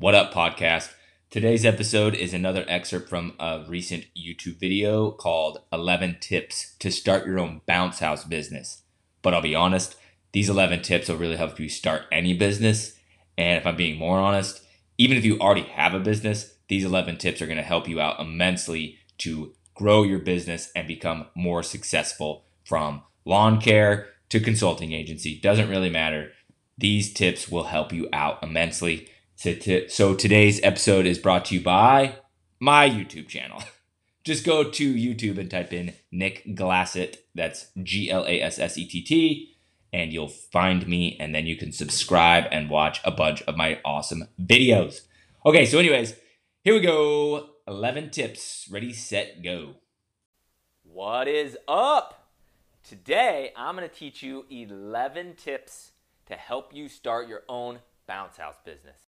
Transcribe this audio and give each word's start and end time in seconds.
What 0.00 0.14
up, 0.14 0.32
podcast? 0.32 0.92
Today's 1.28 1.64
episode 1.64 2.14
is 2.14 2.32
another 2.32 2.64
excerpt 2.68 3.08
from 3.08 3.32
a 3.40 3.64
recent 3.66 4.04
YouTube 4.16 4.60
video 4.60 5.10
called 5.10 5.58
11 5.72 6.18
Tips 6.20 6.76
to 6.78 6.92
Start 6.92 7.26
Your 7.26 7.40
Own 7.40 7.62
Bounce 7.66 7.98
House 7.98 8.22
Business. 8.22 8.82
But 9.22 9.34
I'll 9.34 9.42
be 9.42 9.56
honest, 9.56 9.96
these 10.30 10.48
11 10.48 10.82
tips 10.82 11.08
will 11.08 11.16
really 11.16 11.34
help 11.34 11.58
you 11.58 11.68
start 11.68 12.02
any 12.12 12.32
business. 12.32 12.96
And 13.36 13.58
if 13.58 13.66
I'm 13.66 13.74
being 13.74 13.98
more 13.98 14.20
honest, 14.20 14.64
even 14.98 15.16
if 15.16 15.24
you 15.24 15.36
already 15.40 15.62
have 15.62 15.94
a 15.94 15.98
business, 15.98 16.54
these 16.68 16.84
11 16.84 17.16
tips 17.16 17.42
are 17.42 17.46
going 17.46 17.56
to 17.56 17.64
help 17.64 17.88
you 17.88 18.00
out 18.00 18.20
immensely 18.20 18.98
to 19.18 19.52
grow 19.74 20.04
your 20.04 20.20
business 20.20 20.70
and 20.76 20.86
become 20.86 21.26
more 21.34 21.64
successful 21.64 22.44
from 22.64 23.02
lawn 23.24 23.60
care 23.60 24.06
to 24.28 24.38
consulting 24.38 24.92
agency. 24.92 25.40
Doesn't 25.40 25.68
really 25.68 25.90
matter. 25.90 26.30
These 26.78 27.12
tips 27.12 27.48
will 27.48 27.64
help 27.64 27.92
you 27.92 28.08
out 28.12 28.40
immensely. 28.44 29.08
So, 29.38 29.54
to, 29.54 29.88
so 29.88 30.16
today's 30.16 30.60
episode 30.64 31.06
is 31.06 31.16
brought 31.16 31.44
to 31.44 31.54
you 31.54 31.60
by 31.60 32.16
my 32.58 32.90
YouTube 32.90 33.28
channel. 33.28 33.62
Just 34.24 34.44
go 34.44 34.68
to 34.68 34.94
YouTube 34.94 35.38
and 35.38 35.48
type 35.48 35.72
in 35.72 35.94
Nick 36.10 36.56
Glassett. 36.56 37.24
That's 37.36 37.68
G 37.80 38.10
L 38.10 38.26
A 38.26 38.42
S 38.42 38.58
S 38.58 38.76
E 38.76 38.84
T 38.84 39.00
T, 39.00 39.54
and 39.92 40.12
you'll 40.12 40.26
find 40.26 40.88
me. 40.88 41.16
And 41.20 41.32
then 41.36 41.46
you 41.46 41.56
can 41.56 41.70
subscribe 41.70 42.46
and 42.50 42.68
watch 42.68 43.00
a 43.04 43.12
bunch 43.12 43.42
of 43.42 43.56
my 43.56 43.80
awesome 43.84 44.24
videos. 44.42 45.02
Okay, 45.46 45.66
so, 45.66 45.78
anyways, 45.78 46.16
here 46.64 46.74
we 46.74 46.80
go 46.80 47.50
11 47.68 48.10
tips. 48.10 48.66
Ready, 48.72 48.92
set, 48.92 49.44
go. 49.44 49.76
What 50.82 51.28
is 51.28 51.56
up? 51.68 52.28
Today, 52.82 53.52
I'm 53.56 53.76
going 53.76 53.88
to 53.88 53.94
teach 53.94 54.20
you 54.20 54.46
11 54.50 55.36
tips 55.36 55.92
to 56.26 56.34
help 56.34 56.74
you 56.74 56.88
start 56.88 57.28
your 57.28 57.44
own 57.48 57.78
bounce 58.08 58.36
house 58.36 58.56
business. 58.64 59.07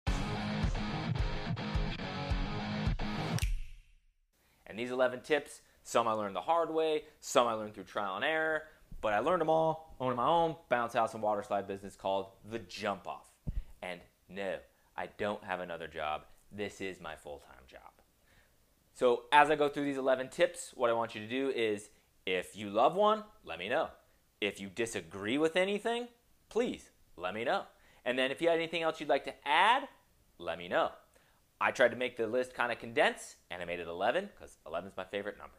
And 4.71 4.79
these 4.79 4.93
11 4.93 5.23
tips, 5.23 5.63
some 5.83 6.07
I 6.07 6.13
learned 6.13 6.37
the 6.37 6.41
hard 6.41 6.73
way, 6.73 7.03
some 7.21 7.49
I 7.49 7.55
learned 7.55 7.75
through 7.75 7.85
trial 7.85 8.15
and 8.15 8.25
error, 8.25 8.63
but 9.01 9.13
I 9.13 9.19
learned 9.19 9.41
them 9.41 9.51
all 9.51 9.97
owning 9.99 10.17
my 10.17 10.29
own 10.29 10.55
bounce 10.69 10.93
house 10.93 11.13
and 11.13 11.23
water 11.23 11.43
slide 11.43 11.67
business 11.67 11.97
called 11.97 12.29
The 12.49 12.61
Jump 12.61 13.09
Off. 13.09 13.27
And 13.83 14.01
no, 14.29 14.59
I 14.97 15.09
don't 15.19 15.43
have 15.43 15.59
another 15.59 15.89
job. 15.89 16.23
This 16.53 16.81
is 16.81 17.01
my 17.01 17.17
full 17.17 17.39
time 17.39 17.65
job. 17.67 17.81
So, 18.95 19.25
as 19.33 19.51
I 19.51 19.57
go 19.57 19.69
through 19.69 19.87
these 19.87 19.97
11 19.97 20.29
tips, 20.29 20.73
what 20.77 20.89
I 20.89 20.93
want 20.93 21.17
you 21.17 21.21
to 21.21 21.29
do 21.29 21.51
is 21.51 21.91
if 22.25 22.57
you 22.57 22.71
love 22.71 22.95
one, 22.95 23.25
let 23.45 23.59
me 23.59 23.69
know. 23.69 23.89
If 24.41 24.61
you 24.61 24.69
disagree 24.69 25.37
with 25.37 25.57
anything, 25.57 26.07
please 26.49 26.91
let 27.17 27.35
me 27.35 27.43
know. 27.43 27.65
And 28.05 28.17
then 28.17 28.31
if 28.31 28.41
you 28.41 28.49
had 28.49 28.59
anything 28.59 28.83
else 28.83 29.01
you'd 29.01 29.09
like 29.09 29.25
to 29.25 29.35
add, 29.45 29.89
let 30.39 30.59
me 30.59 30.69
know. 30.69 30.91
I 31.61 31.71
tried 31.71 31.91
to 31.91 31.97
make 31.97 32.17
the 32.17 32.27
list 32.27 32.55
kind 32.55 32.73
of 32.73 32.79
condensed, 32.79 33.37
and 33.51 33.61
I 33.61 33.65
made 33.65 33.81
it 33.81 33.89
11 33.89 34.31
because 34.35 34.57
11 34.67 34.91
is 34.91 34.97
my 34.97 35.05
favorite 35.05 35.39
number. 35.39 35.57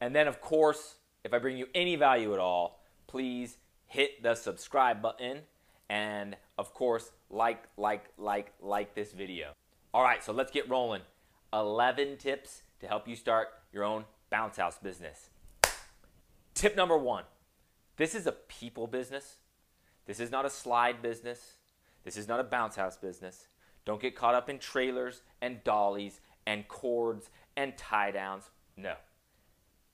And 0.00 0.14
then, 0.14 0.28
of 0.28 0.40
course, 0.40 0.96
if 1.24 1.32
I 1.32 1.38
bring 1.38 1.56
you 1.56 1.66
any 1.74 1.96
value 1.96 2.34
at 2.34 2.38
all, 2.38 2.82
please 3.06 3.56
hit 3.86 4.22
the 4.22 4.34
subscribe 4.34 5.00
button 5.00 5.40
and, 5.88 6.36
of 6.58 6.74
course, 6.74 7.12
like, 7.30 7.64
like, 7.76 8.06
like, 8.18 8.52
like 8.60 8.94
this 8.94 9.12
video. 9.12 9.52
All 9.94 10.02
right, 10.02 10.22
so 10.22 10.32
let's 10.32 10.52
get 10.52 10.68
rolling. 10.68 11.02
11 11.52 12.18
tips 12.18 12.62
to 12.80 12.86
help 12.86 13.08
you 13.08 13.16
start 13.16 13.48
your 13.72 13.84
own 13.84 14.04
bounce 14.30 14.58
house 14.58 14.78
business. 14.78 15.30
Tip 16.54 16.76
number 16.76 16.96
one 16.96 17.24
this 17.96 18.14
is 18.14 18.26
a 18.26 18.32
people 18.32 18.86
business. 18.86 19.36
This 20.04 20.20
is 20.20 20.30
not 20.30 20.44
a 20.44 20.50
slide 20.50 21.02
business. 21.02 21.54
This 22.04 22.16
is 22.16 22.28
not 22.28 22.40
a 22.40 22.44
bounce 22.44 22.76
house 22.76 22.96
business. 22.96 23.48
Don't 23.86 24.02
get 24.02 24.14
caught 24.14 24.34
up 24.34 24.50
in 24.50 24.58
trailers 24.58 25.22
and 25.40 25.64
dollies 25.64 26.20
and 26.46 26.68
cords 26.68 27.30
and 27.56 27.78
tie 27.78 28.10
downs. 28.10 28.50
No. 28.76 28.96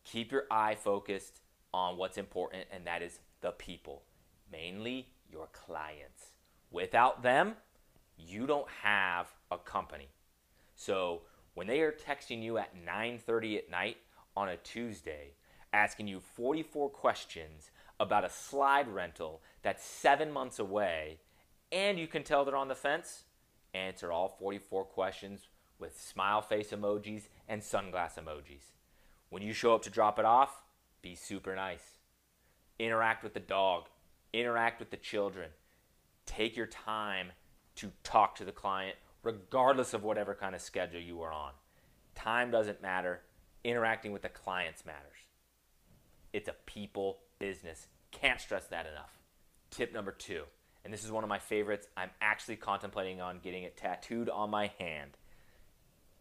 Keep 0.05 0.33
your 0.33 0.47
eye 0.51 0.75
focused 0.75 1.41
on 1.73 1.97
what's 1.97 2.19
important, 2.19 2.65
and 2.73 2.85
that 2.87 3.03
is 3.03 3.21
the 3.41 3.53
people, 3.53 4.03
mainly 4.51 5.09
your 5.31 5.47
clients. 5.53 6.33
Without 6.71 7.23
them, 7.23 7.55
you 8.17 8.47
don't 8.47 8.69
have 8.83 9.29
a 9.51 9.59
company. 9.59 10.09
So 10.75 11.23
when 11.55 11.67
they 11.67 11.81
are 11.81 11.93
texting 11.93 12.43
you 12.43 12.59
at 12.59 12.75
9:30 12.75 13.59
at 13.59 13.71
night 13.71 13.99
on 14.37 14.49
a 14.49 14.57
Tuesday, 14.57 15.35
asking 15.73 16.09
you 16.09 16.21
44 16.21 16.91
questions 16.91 17.71
about 18.01 18.25
a 18.25 18.31
slide 18.31 18.89
rental 18.89 19.43
that's 19.63 19.85
7 19.85 20.33
months 20.33 20.59
away, 20.59 21.21
and 21.71 21.99
you 21.99 22.07
can 22.07 22.25
tell 22.25 22.45
they're 22.45 22.57
on 22.57 22.69
the 22.69 22.75
fence, 22.75 23.25
answer 23.75 24.13
all 24.13 24.29
44 24.29 24.85
questions 24.85 25.49
with 25.79 26.01
smile 26.01 26.43
face 26.43 26.71
emojis 26.71 27.29
and 27.49 27.63
sunglass 27.63 28.19
emojis. 28.19 28.73
When 29.31 29.43
you 29.43 29.53
show 29.53 29.75
up 29.75 29.83
to 29.83 29.91
drop 29.91 30.19
it 30.19 30.25
off, 30.25 30.63
be 31.01 31.15
super 31.15 31.57
nice. 31.57 31.99
Interact 32.79 33.25
with 33.25 33.35
the 33.35 33.41
dog, 33.41 33.85
interact 34.33 34.79
with 34.79 34.91
the 34.91 34.97
children. 34.97 35.51
Take 36.27 36.57
your 36.57 36.67
time 36.67 37.33
to 37.77 37.91
talk 38.05 38.35
to 38.37 38.45
the 38.45 38.53
client, 38.53 38.97
regardless 39.23 39.95
of 39.95 40.05
whatever 40.05 40.35
kind 40.35 40.55
of 40.55 40.61
schedule 40.61 41.01
you 41.01 41.21
are 41.23 41.33
on. 41.33 41.53
Time 42.15 42.51
doesn't 42.51 42.83
matter, 42.83 43.23
interacting 43.65 44.13
with 44.13 44.23
the 44.23 44.29
clients 44.29 44.85
matters. 44.85 45.29
It's 46.33 46.49
a 46.49 46.57
people 46.67 47.19
business. 47.39 47.89
Can't 48.11 48.41
stress 48.41 48.67
that 48.67 48.87
enough. 48.87 49.19
Tip 49.71 49.93
number 49.93 50.13
two 50.13 50.45
and 50.85 50.93
this 50.93 51.05
is 51.05 51.13
one 51.13 51.25
of 51.25 51.29
my 51.29 51.39
favorites. 51.39 51.87
I'm 51.97 52.11
actually 52.21 52.57
contemplating 52.57 53.21
on 53.21 53.39
getting 53.43 53.63
it 53.63 53.77
tattooed 53.77 54.29
on 54.29 54.51
my 54.51 54.71
hand. 54.79 55.17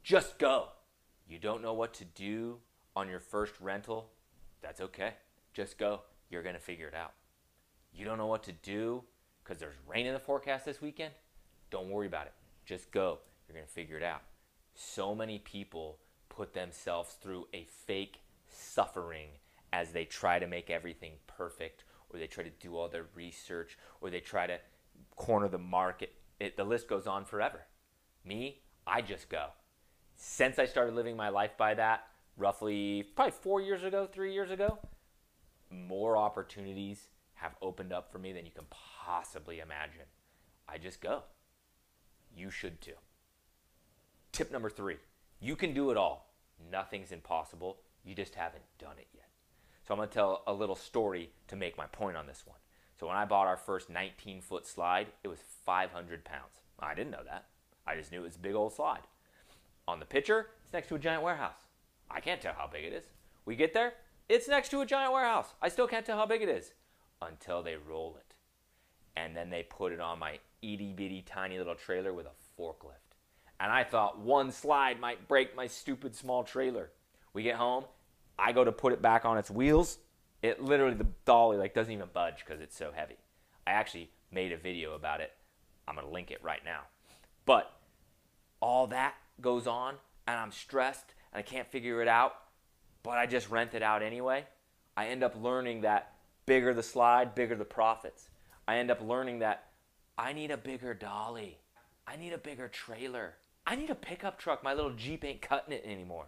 Just 0.03 0.37
go. 0.37 0.69
You 1.27 1.39
don't 1.39 1.61
know 1.61 1.73
what 1.73 1.93
to 1.95 2.05
do 2.05 2.57
on 2.95 3.07
your 3.07 3.19
first 3.19 3.53
rental? 3.59 4.09
That's 4.61 4.81
okay. 4.81 5.13
Just 5.53 5.77
go. 5.77 6.01
You're 6.29 6.43
going 6.43 6.55
to 6.55 6.61
figure 6.61 6.87
it 6.87 6.95
out. 6.95 7.13
You 7.93 8.05
don't 8.05 8.17
know 8.17 8.27
what 8.27 8.43
to 8.43 8.51
do 8.51 9.03
because 9.43 9.59
there's 9.59 9.75
rain 9.87 10.05
in 10.05 10.13
the 10.13 10.19
forecast 10.19 10.65
this 10.65 10.81
weekend? 10.81 11.13
Don't 11.69 11.89
worry 11.89 12.07
about 12.07 12.27
it. 12.27 12.33
Just 12.65 12.91
go. 12.91 13.19
You're 13.47 13.55
going 13.55 13.67
to 13.67 13.73
figure 13.73 13.97
it 13.97 14.03
out. 14.03 14.21
So 14.75 15.13
many 15.15 15.39
people 15.39 15.97
put 16.29 16.53
themselves 16.53 17.13
through 17.21 17.47
a 17.53 17.67
fake 17.85 18.21
suffering 18.47 19.29
as 19.73 19.91
they 19.91 20.05
try 20.05 20.39
to 20.39 20.47
make 20.47 20.69
everything 20.69 21.13
perfect 21.27 21.83
or 22.11 22.19
they 22.19 22.27
try 22.27 22.43
to 22.43 22.49
do 22.49 22.75
all 22.75 22.89
their 22.89 23.05
research, 23.15 23.77
or 24.01 24.09
they 24.09 24.19
try 24.19 24.47
to 24.47 24.59
corner 25.15 25.47
the 25.47 25.57
market. 25.57 26.13
It, 26.39 26.57
the 26.57 26.63
list 26.63 26.87
goes 26.87 27.07
on 27.07 27.25
forever. 27.25 27.61
Me, 28.25 28.61
I 28.85 29.01
just 29.01 29.29
go. 29.29 29.47
Since 30.15 30.59
I 30.59 30.65
started 30.65 30.95
living 30.95 31.15
my 31.15 31.29
life 31.29 31.57
by 31.57 31.73
that, 31.75 32.07
roughly 32.37 33.03
probably 33.15 33.33
four 33.41 33.61
years 33.61 33.83
ago, 33.83 34.07
three 34.11 34.33
years 34.33 34.51
ago, 34.51 34.77
more 35.69 36.17
opportunities 36.17 37.07
have 37.35 37.55
opened 37.61 37.91
up 37.91 38.11
for 38.11 38.19
me 38.19 38.31
than 38.33 38.45
you 38.45 38.51
can 38.51 38.65
possibly 38.69 39.59
imagine. 39.59 40.05
I 40.67 40.77
just 40.77 41.01
go. 41.01 41.23
You 42.35 42.49
should 42.49 42.81
too. 42.81 42.93
Tip 44.31 44.51
number 44.51 44.69
three 44.69 44.97
you 45.39 45.55
can 45.55 45.73
do 45.73 45.89
it 45.89 45.97
all. 45.97 46.33
Nothing's 46.71 47.11
impossible. 47.11 47.79
You 48.03 48.13
just 48.13 48.35
haven't 48.35 48.63
done 48.77 48.97
it 48.99 49.07
yet. 49.13 49.30
So 49.87 49.93
I'm 49.93 49.97
going 49.97 50.09
to 50.09 50.13
tell 50.13 50.43
a 50.47 50.53
little 50.53 50.75
story 50.75 51.31
to 51.47 51.55
make 51.55 51.77
my 51.77 51.87
point 51.87 52.17
on 52.17 52.27
this 52.27 52.43
one. 52.45 52.57
So 52.99 53.07
when 53.07 53.17
I 53.17 53.25
bought 53.25 53.47
our 53.47 53.57
first 53.57 53.89
19 53.89 54.41
foot 54.41 54.67
slide, 54.67 55.07
it 55.23 55.27
was 55.27 55.39
500 55.65 56.23
pounds. 56.23 56.61
I 56.79 56.93
didn't 56.93 57.11
know 57.11 57.23
that. 57.25 57.45
I 57.85 57.95
just 57.95 58.11
knew 58.11 58.21
it 58.21 58.25
was 58.25 58.35
a 58.35 58.39
big 58.39 58.55
old 58.55 58.73
slide. 58.73 59.01
On 59.87 59.99
the 59.99 60.05
picture, 60.05 60.47
it's 60.63 60.73
next 60.73 60.87
to 60.89 60.95
a 60.95 60.99
giant 60.99 61.23
warehouse. 61.23 61.67
I 62.09 62.19
can't 62.19 62.41
tell 62.41 62.53
how 62.53 62.69
big 62.71 62.85
it 62.85 62.93
is. 62.93 63.05
We 63.45 63.55
get 63.55 63.73
there, 63.73 63.93
it's 64.29 64.47
next 64.47 64.69
to 64.69 64.81
a 64.81 64.85
giant 64.85 65.13
warehouse. 65.13 65.47
I 65.61 65.69
still 65.69 65.87
can't 65.87 66.05
tell 66.05 66.17
how 66.17 66.25
big 66.25 66.41
it 66.41 66.49
is 66.49 66.73
until 67.21 67.63
they 67.63 67.75
roll 67.75 68.17
it. 68.17 68.35
And 69.15 69.35
then 69.35 69.49
they 69.49 69.63
put 69.63 69.91
it 69.91 69.99
on 69.99 70.19
my 70.19 70.39
itty 70.61 70.93
bitty 70.93 71.23
tiny 71.23 71.57
little 71.57 71.75
trailer 71.75 72.13
with 72.13 72.27
a 72.27 72.61
forklift. 72.61 73.15
And 73.59 73.71
I 73.71 73.83
thought 73.83 74.19
one 74.19 74.51
slide 74.51 74.99
might 74.99 75.27
break 75.27 75.55
my 75.55 75.67
stupid 75.67 76.15
small 76.15 76.43
trailer. 76.43 76.91
We 77.33 77.43
get 77.43 77.55
home, 77.55 77.85
I 78.41 78.51
go 78.51 78.63
to 78.63 78.71
put 78.71 78.93
it 78.93 79.01
back 79.01 79.23
on 79.23 79.37
its 79.37 79.51
wheels, 79.51 79.99
it 80.41 80.61
literally 80.61 80.95
the 80.95 81.07
dolly 81.25 81.57
like 81.57 81.73
doesn't 81.73 81.93
even 81.93 82.07
budge 82.11 82.43
because 82.45 82.61
it's 82.61 82.75
so 82.75 82.91
heavy. 82.93 83.17
I 83.67 83.71
actually 83.71 84.09
made 84.31 84.51
a 84.51 84.57
video 84.57 84.93
about 84.93 85.21
it. 85.21 85.31
I'm 85.87 85.95
gonna 85.95 86.09
link 86.09 86.31
it 86.31 86.43
right 86.43 86.63
now. 86.65 86.81
But 87.45 87.71
all 88.59 88.87
that 88.87 89.15
goes 89.39 89.67
on, 89.67 89.95
and 90.27 90.39
I'm 90.39 90.51
stressed 90.51 91.13
and 91.31 91.39
I 91.39 91.43
can't 91.43 91.67
figure 91.67 92.01
it 92.01 92.07
out. 92.07 92.33
But 93.03 93.17
I 93.17 93.25
just 93.25 93.49
rent 93.49 93.73
it 93.73 93.83
out 93.83 94.01
anyway. 94.01 94.45
I 94.95 95.07
end 95.07 95.23
up 95.23 95.35
learning 95.41 95.81
that 95.81 96.13
bigger 96.45 96.73
the 96.73 96.83
slide, 96.83 97.35
bigger 97.35 97.55
the 97.55 97.65
profits. 97.65 98.29
I 98.67 98.77
end 98.77 98.91
up 98.91 99.01
learning 99.01 99.39
that 99.39 99.65
I 100.17 100.33
need 100.33 100.51
a 100.51 100.57
bigger 100.57 100.93
dolly. 100.93 101.57
I 102.07 102.15
need 102.15 102.33
a 102.33 102.37
bigger 102.37 102.67
trailer. 102.67 103.35
I 103.65 103.75
need 103.75 103.89
a 103.89 103.95
pickup 103.95 104.37
truck. 104.39 104.63
My 104.63 104.73
little 104.73 104.91
Jeep 104.91 105.23
ain't 105.23 105.41
cutting 105.41 105.73
it 105.73 105.83
anymore. 105.85 106.25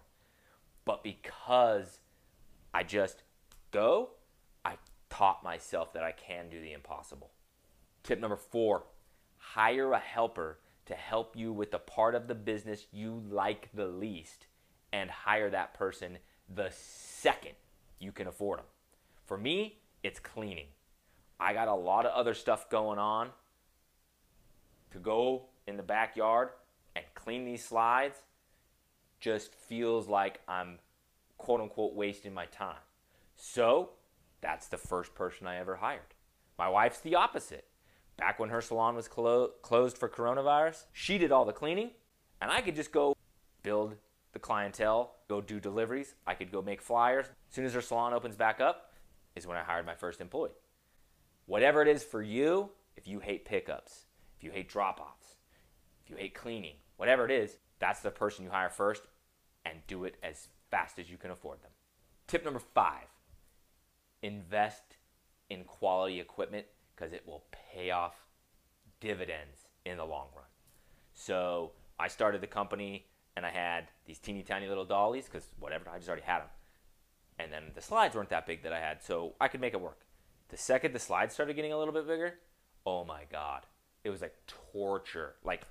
But 0.85 1.03
because 1.03 1.99
I 2.73 2.83
just 2.83 3.23
go, 3.71 4.11
I 4.65 4.75
taught 5.09 5.43
myself 5.43 5.93
that 5.93 6.03
I 6.03 6.11
can 6.11 6.49
do 6.49 6.59
the 6.59 6.73
impossible. 6.73 7.31
Tip 8.03 8.19
number 8.19 8.35
four 8.35 8.85
hire 9.37 9.91
a 9.91 9.99
helper 9.99 10.59
to 10.85 10.93
help 10.95 11.35
you 11.35 11.51
with 11.53 11.71
the 11.71 11.79
part 11.79 12.15
of 12.15 12.27
the 12.27 12.35
business 12.35 12.87
you 12.91 13.23
like 13.29 13.69
the 13.73 13.85
least 13.85 14.47
and 14.91 15.09
hire 15.09 15.49
that 15.49 15.73
person 15.73 16.17
the 16.53 16.69
second 16.71 17.53
you 17.99 18.11
can 18.11 18.27
afford 18.27 18.59
them. 18.59 18.65
For 19.25 19.37
me, 19.37 19.79
it's 20.03 20.19
cleaning. 20.19 20.67
I 21.39 21.53
got 21.53 21.67
a 21.67 21.73
lot 21.73 22.05
of 22.05 22.13
other 22.13 22.33
stuff 22.33 22.69
going 22.69 22.99
on 22.99 23.29
to 24.91 24.99
go 24.99 25.45
in 25.67 25.77
the 25.77 25.83
backyard 25.83 26.49
and 26.95 27.05
clean 27.15 27.45
these 27.45 27.63
slides 27.63 28.17
just 29.23 29.55
feels 29.55 30.09
like 30.09 30.41
I'm 30.49 30.79
quote 31.37 31.61
unquote 31.61 31.95
wasting 31.95 32.33
my 32.33 32.45
time. 32.47 32.83
So 33.37 33.91
that's 34.41 34.67
the 34.67 34.77
first 34.77 35.15
person 35.15 35.47
I 35.47 35.59
ever 35.59 35.77
hired. 35.77 36.13
My 36.59 36.67
wife's 36.67 36.99
the 36.99 37.15
opposite. 37.15 37.65
Back 38.17 38.37
when 38.37 38.49
her 38.49 38.61
salon 38.61 38.95
was 38.95 39.07
clo- 39.07 39.51
closed 39.61 39.97
for 39.97 40.09
coronavirus, 40.09 40.85
she 40.91 41.17
did 41.17 41.31
all 41.31 41.45
the 41.45 41.53
cleaning, 41.53 41.91
and 42.41 42.51
I 42.51 42.59
could 42.59 42.75
just 42.75 42.91
go 42.91 43.15
build 43.63 43.95
the 44.33 44.39
clientele, 44.39 45.15
go 45.29 45.39
do 45.39 45.59
deliveries. 45.59 46.15
I 46.27 46.33
could 46.33 46.51
go 46.51 46.61
make 46.61 46.81
flyers. 46.81 47.27
As 47.27 47.55
soon 47.55 47.65
as 47.65 47.73
her 47.73 47.81
salon 47.81 48.13
opens 48.13 48.35
back 48.35 48.59
up, 48.59 48.93
is 49.35 49.47
when 49.47 49.57
I 49.57 49.63
hired 49.63 49.85
my 49.85 49.95
first 49.95 50.19
employee. 50.19 50.51
Whatever 51.45 51.81
it 51.81 51.87
is 51.87 52.03
for 52.03 52.21
you, 52.21 52.69
if 52.97 53.07
you 53.07 53.19
hate 53.19 53.45
pickups, 53.45 54.05
if 54.37 54.43
you 54.43 54.51
hate 54.51 54.69
drop 54.69 54.99
offs, 54.99 55.37
if 56.03 56.09
you 56.11 56.17
hate 56.17 56.35
cleaning, 56.35 56.75
whatever 56.97 57.25
it 57.25 57.31
is, 57.31 57.57
that's 57.79 58.01
the 58.01 58.11
person 58.11 58.43
you 58.43 58.51
hire 58.51 58.69
first 58.69 59.03
and 59.65 59.79
do 59.87 60.03
it 60.05 60.15
as 60.23 60.47
fast 60.69 60.99
as 60.99 61.09
you 61.09 61.17
can 61.17 61.31
afford 61.31 61.61
them. 61.61 61.71
Tip 62.27 62.43
number 62.43 62.59
five 62.59 63.07
invest 64.21 64.95
in 65.49 65.63
quality 65.65 66.19
equipment 66.19 66.65
because 66.95 67.13
it 67.13 67.23
will 67.27 67.43
pay 67.51 67.91
off 67.91 68.15
dividends 69.01 69.67
in 69.85 69.97
the 69.97 70.05
long 70.05 70.27
run. 70.35 70.45
So 71.13 71.71
I 71.99 72.07
started 72.07 72.41
the 72.41 72.47
company 72.47 73.05
and 73.35 73.45
I 73.45 73.49
had 73.49 73.89
these 74.05 74.19
teeny 74.19 74.43
tiny 74.43 74.67
little 74.67 74.85
dollies 74.85 75.25
because 75.25 75.47
whatever, 75.59 75.89
I 75.89 75.97
just 75.97 76.07
already 76.07 76.23
had 76.23 76.39
them. 76.39 76.49
And 77.39 77.51
then 77.51 77.63
the 77.75 77.81
slides 77.81 78.15
weren't 78.15 78.29
that 78.29 78.45
big 78.45 78.63
that 78.63 78.73
I 78.73 78.79
had, 78.79 79.03
so 79.03 79.33
I 79.41 79.47
could 79.47 79.59
make 79.59 79.73
it 79.73 79.81
work. 79.81 79.99
The 80.49 80.57
second 80.57 80.93
the 80.93 80.99
slides 80.99 81.33
started 81.33 81.55
getting 81.55 81.73
a 81.73 81.77
little 81.77 81.93
bit 81.93 82.07
bigger, 82.07 82.35
oh 82.85 83.03
my 83.03 83.23
God, 83.31 83.65
it 84.03 84.11
was 84.11 84.21
like 84.21 84.35
torture. 84.71 85.35
Like 85.43 85.63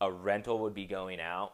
a 0.00 0.10
rental 0.10 0.60
would 0.60 0.74
be 0.74 0.86
going 0.86 1.20
out 1.20 1.52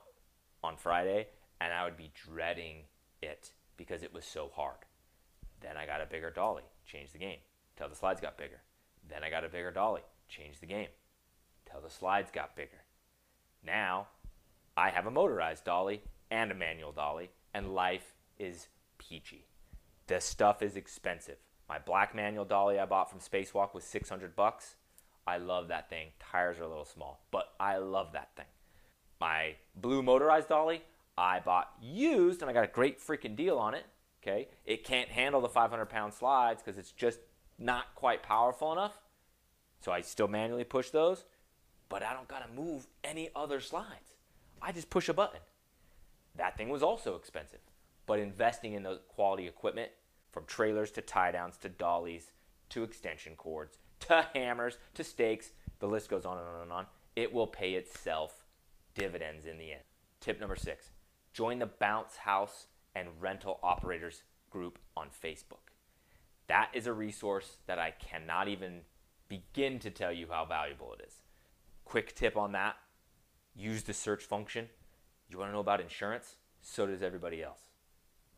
on 0.63 0.77
Friday 0.77 1.29
and 1.61 1.73
I 1.73 1.85
would 1.85 1.97
be 1.97 2.13
dreading 2.15 2.85
it 3.23 3.53
because 3.77 4.03
it 4.03 4.15
was 4.15 4.25
so 4.25 4.51
hard. 4.55 4.79
Then 5.61 5.77
I 5.77 5.87
got 5.87 6.01
a 6.01 6.07
bigger 6.07 6.31
dolly, 6.31 6.63
changed 6.87 7.15
the 7.15 7.19
game, 7.19 7.39
till 7.77 7.89
the 7.89 7.97
slides 7.97 8.21
got 8.21 8.39
bigger. 8.39 8.63
Then 9.09 9.25
I 9.25 9.31
got 9.31 9.45
a 9.45 9.49
bigger 9.49 9.71
dolly, 9.71 10.03
changed 10.29 10.61
the 10.61 10.67
game, 10.67 10.89
till 11.71 11.81
the 11.81 11.91
slides 11.91 12.31
got 12.31 12.57
bigger. 12.57 12.85
Now 13.65 14.09
I 14.77 14.91
have 14.91 15.07
a 15.07 15.11
motorized 15.11 15.65
dolly 15.65 16.03
and 16.31 16.53
a 16.53 16.55
manual 16.55 16.93
dolly, 16.93 17.31
and 17.55 17.75
life 17.75 18.15
is 18.39 18.69
peachy. 18.99 19.47
This 20.07 20.25
stuff 20.25 20.63
is 20.63 20.77
expensive. 20.77 21.39
My 21.69 21.79
black 21.79 22.15
manual 22.15 22.45
dolly 22.45 22.79
I 22.79 22.87
bought 22.87 23.11
from 23.11 23.21
Spacewalk 23.21 23.75
was 23.75 23.85
600 23.85 24.35
bucks. 24.37 24.77
I 25.27 25.37
love 25.37 25.69
that 25.69 25.91
thing. 25.91 26.09
Tires 26.19 26.59
are 26.59 26.65
a 26.65 26.69
little 26.69 26.85
small, 26.85 27.27
but 27.31 27.53
I 27.61 27.77
love 27.77 28.13
that 28.13 28.31
thing. 28.37 28.47
My 29.21 29.57
blue 29.75 30.03
motorized 30.03 30.49
dolly 30.49 30.83
I 31.17 31.41
bought 31.41 31.73
used, 31.81 32.43
and 32.43 32.51
I 32.51 32.55
got 32.55 32.65
a 32.65 32.69
great 32.69 33.01
freaking 33.01 33.35
deal 33.35 33.59
on 33.59 33.75
it. 33.75 33.85
Okay, 34.23 34.49
it 34.65 34.85
can't 34.85 35.09
handle 35.09 35.41
the 35.41 35.49
500 35.49 35.87
pound 35.87 36.13
slides 36.13 36.63
because 36.63 36.79
it's 36.79 36.93
just 36.93 37.21
not 37.59 37.95
quite 37.95 38.23
powerful 38.23 38.73
enough. 38.73 38.99
So 39.81 39.93
I 39.93 40.01
still 40.01 40.29
manually 40.29 40.65
push 40.65 40.91
those, 40.91 41.25
but 41.89 42.03
I 42.03 42.13
don't 42.13 42.29
gotta 42.29 42.51
move 42.55 42.87
any 43.05 43.31
other 43.35 43.61
slides. 43.61 44.15
I 44.61 44.73
just 44.73 44.91
push 44.91 45.09
a 45.09 45.15
button. 45.15 45.41
That 46.37 46.57
thing 46.57 46.69
was 46.69 46.83
also 46.83 47.17
expensive, 47.17 47.61
but 48.07 48.19
investing 48.19 48.75
in 48.75 48.83
the 48.83 49.01
quality 49.09 49.47
equipment 49.47 49.91
from 50.31 50.45
trailers 50.47 50.91
to 50.93 51.01
tie 51.01 51.33
downs 51.33 51.57
to 51.59 51.69
dollies 51.69 52.33
to 52.71 52.83
extension 52.83 53.35
cords 53.35 53.79
to 54.01 54.27
hammers 54.35 54.79
to 54.95 55.05
stakes, 55.05 55.51
the 55.79 55.89
list 55.89 56.09
goes 56.09 56.25
on 56.25 56.39
and 56.39 56.47
on 56.47 56.63
and 56.63 56.73
on. 56.73 56.87
It 57.17 57.33
will 57.33 57.47
pay 57.47 57.73
itself 57.73 58.45
dividends 58.99 59.47
in 59.47 59.59
the 59.59 59.73
end. 59.73 59.83
Tip 60.21 60.41
number 60.41 60.57
six 60.57 60.91
join 61.33 61.59
the 61.59 61.67
Bounce 61.67 62.17
House 62.17 62.67
and 62.95 63.09
Rental 63.21 63.61
Operators 63.63 64.25
group 64.51 64.79
on 64.97 65.09
Facebook. 65.09 65.73
That 66.49 66.71
is 66.73 66.87
a 66.87 66.93
resource 66.93 67.59
that 67.67 67.79
I 67.79 67.93
cannot 67.93 68.49
even 68.49 68.81
begin 69.29 69.79
to 69.81 69.91
tell 69.91 70.13
you 70.13 70.27
how 70.31 70.45
valuable 70.47 70.95
it 70.95 71.05
is. 71.07 71.23
Quick 71.85 72.15
tip 72.15 72.37
on 72.37 72.53
that 72.53 72.77
use 73.59 73.83
the 73.83 73.93
search 73.93 74.25
function. 74.25 74.69
You 75.29 75.39
want 75.39 75.51
to 75.51 75.53
know 75.53 75.61
about 75.61 75.81
insurance? 75.81 76.37
So 76.63 76.87
does 76.87 77.03
everybody 77.03 77.43
else. 77.43 77.61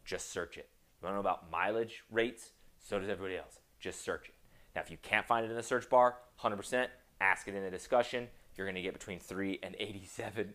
Just 0.04 0.32
search 0.32 0.56
it. 0.56 0.68
You 1.00 1.06
want 1.06 1.12
to 1.12 1.16
know 1.16 1.20
about 1.20 1.50
mileage 1.50 2.02
rates? 2.10 2.52
So 2.78 2.98
does 2.98 3.08
everybody 3.08 3.36
else. 3.36 3.58
Just 3.78 4.02
search 4.02 4.28
it. 4.28 4.34
Now, 4.74 4.80
if 4.80 4.90
you 4.90 4.96
can't 5.02 5.26
find 5.26 5.44
it 5.44 5.50
in 5.50 5.56
the 5.56 5.62
search 5.62 5.88
bar, 5.90 6.16
100%, 6.42 6.86
ask 7.20 7.48
it 7.48 7.54
in 7.54 7.62
the 7.62 7.70
discussion. 7.70 8.28
You're 8.60 8.66
going 8.66 8.74
to 8.74 8.82
get 8.82 8.92
between 8.92 9.20
3 9.20 9.58
and 9.62 9.74
87 9.78 10.52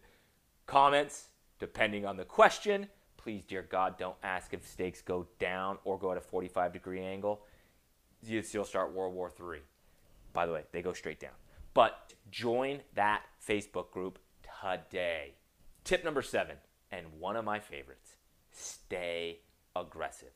comments, 0.67 1.29
depending 1.57 2.05
on 2.05 2.17
the 2.17 2.23
question. 2.23 2.87
Please, 3.17 3.43
dear 3.45 3.63
God, 3.63 3.97
don't 3.97 4.15
ask 4.21 4.53
if 4.53 4.63
stakes 4.63 5.01
go 5.01 5.25
down 5.39 5.79
or 5.85 5.97
go 5.97 6.11
at 6.11 6.17
a 6.19 6.21
45 6.21 6.71
degree 6.71 7.01
angle. 7.01 7.41
You'll 8.23 8.63
start 8.63 8.93
World 8.93 9.15
War 9.15 9.31
III. 9.39 9.61
By 10.33 10.45
the 10.45 10.51
way, 10.51 10.65
they 10.71 10.83
go 10.83 10.93
straight 10.93 11.19
down. 11.19 11.31
But 11.73 12.13
join 12.29 12.81
that 12.93 13.23
Facebook 13.43 13.89
group 13.89 14.19
today. 14.61 15.33
Tip 15.83 16.05
number 16.05 16.21
seven, 16.21 16.57
and 16.91 17.07
one 17.19 17.35
of 17.35 17.43
my 17.43 17.57
favorites 17.57 18.17
stay 18.51 19.39
aggressive. 19.75 20.33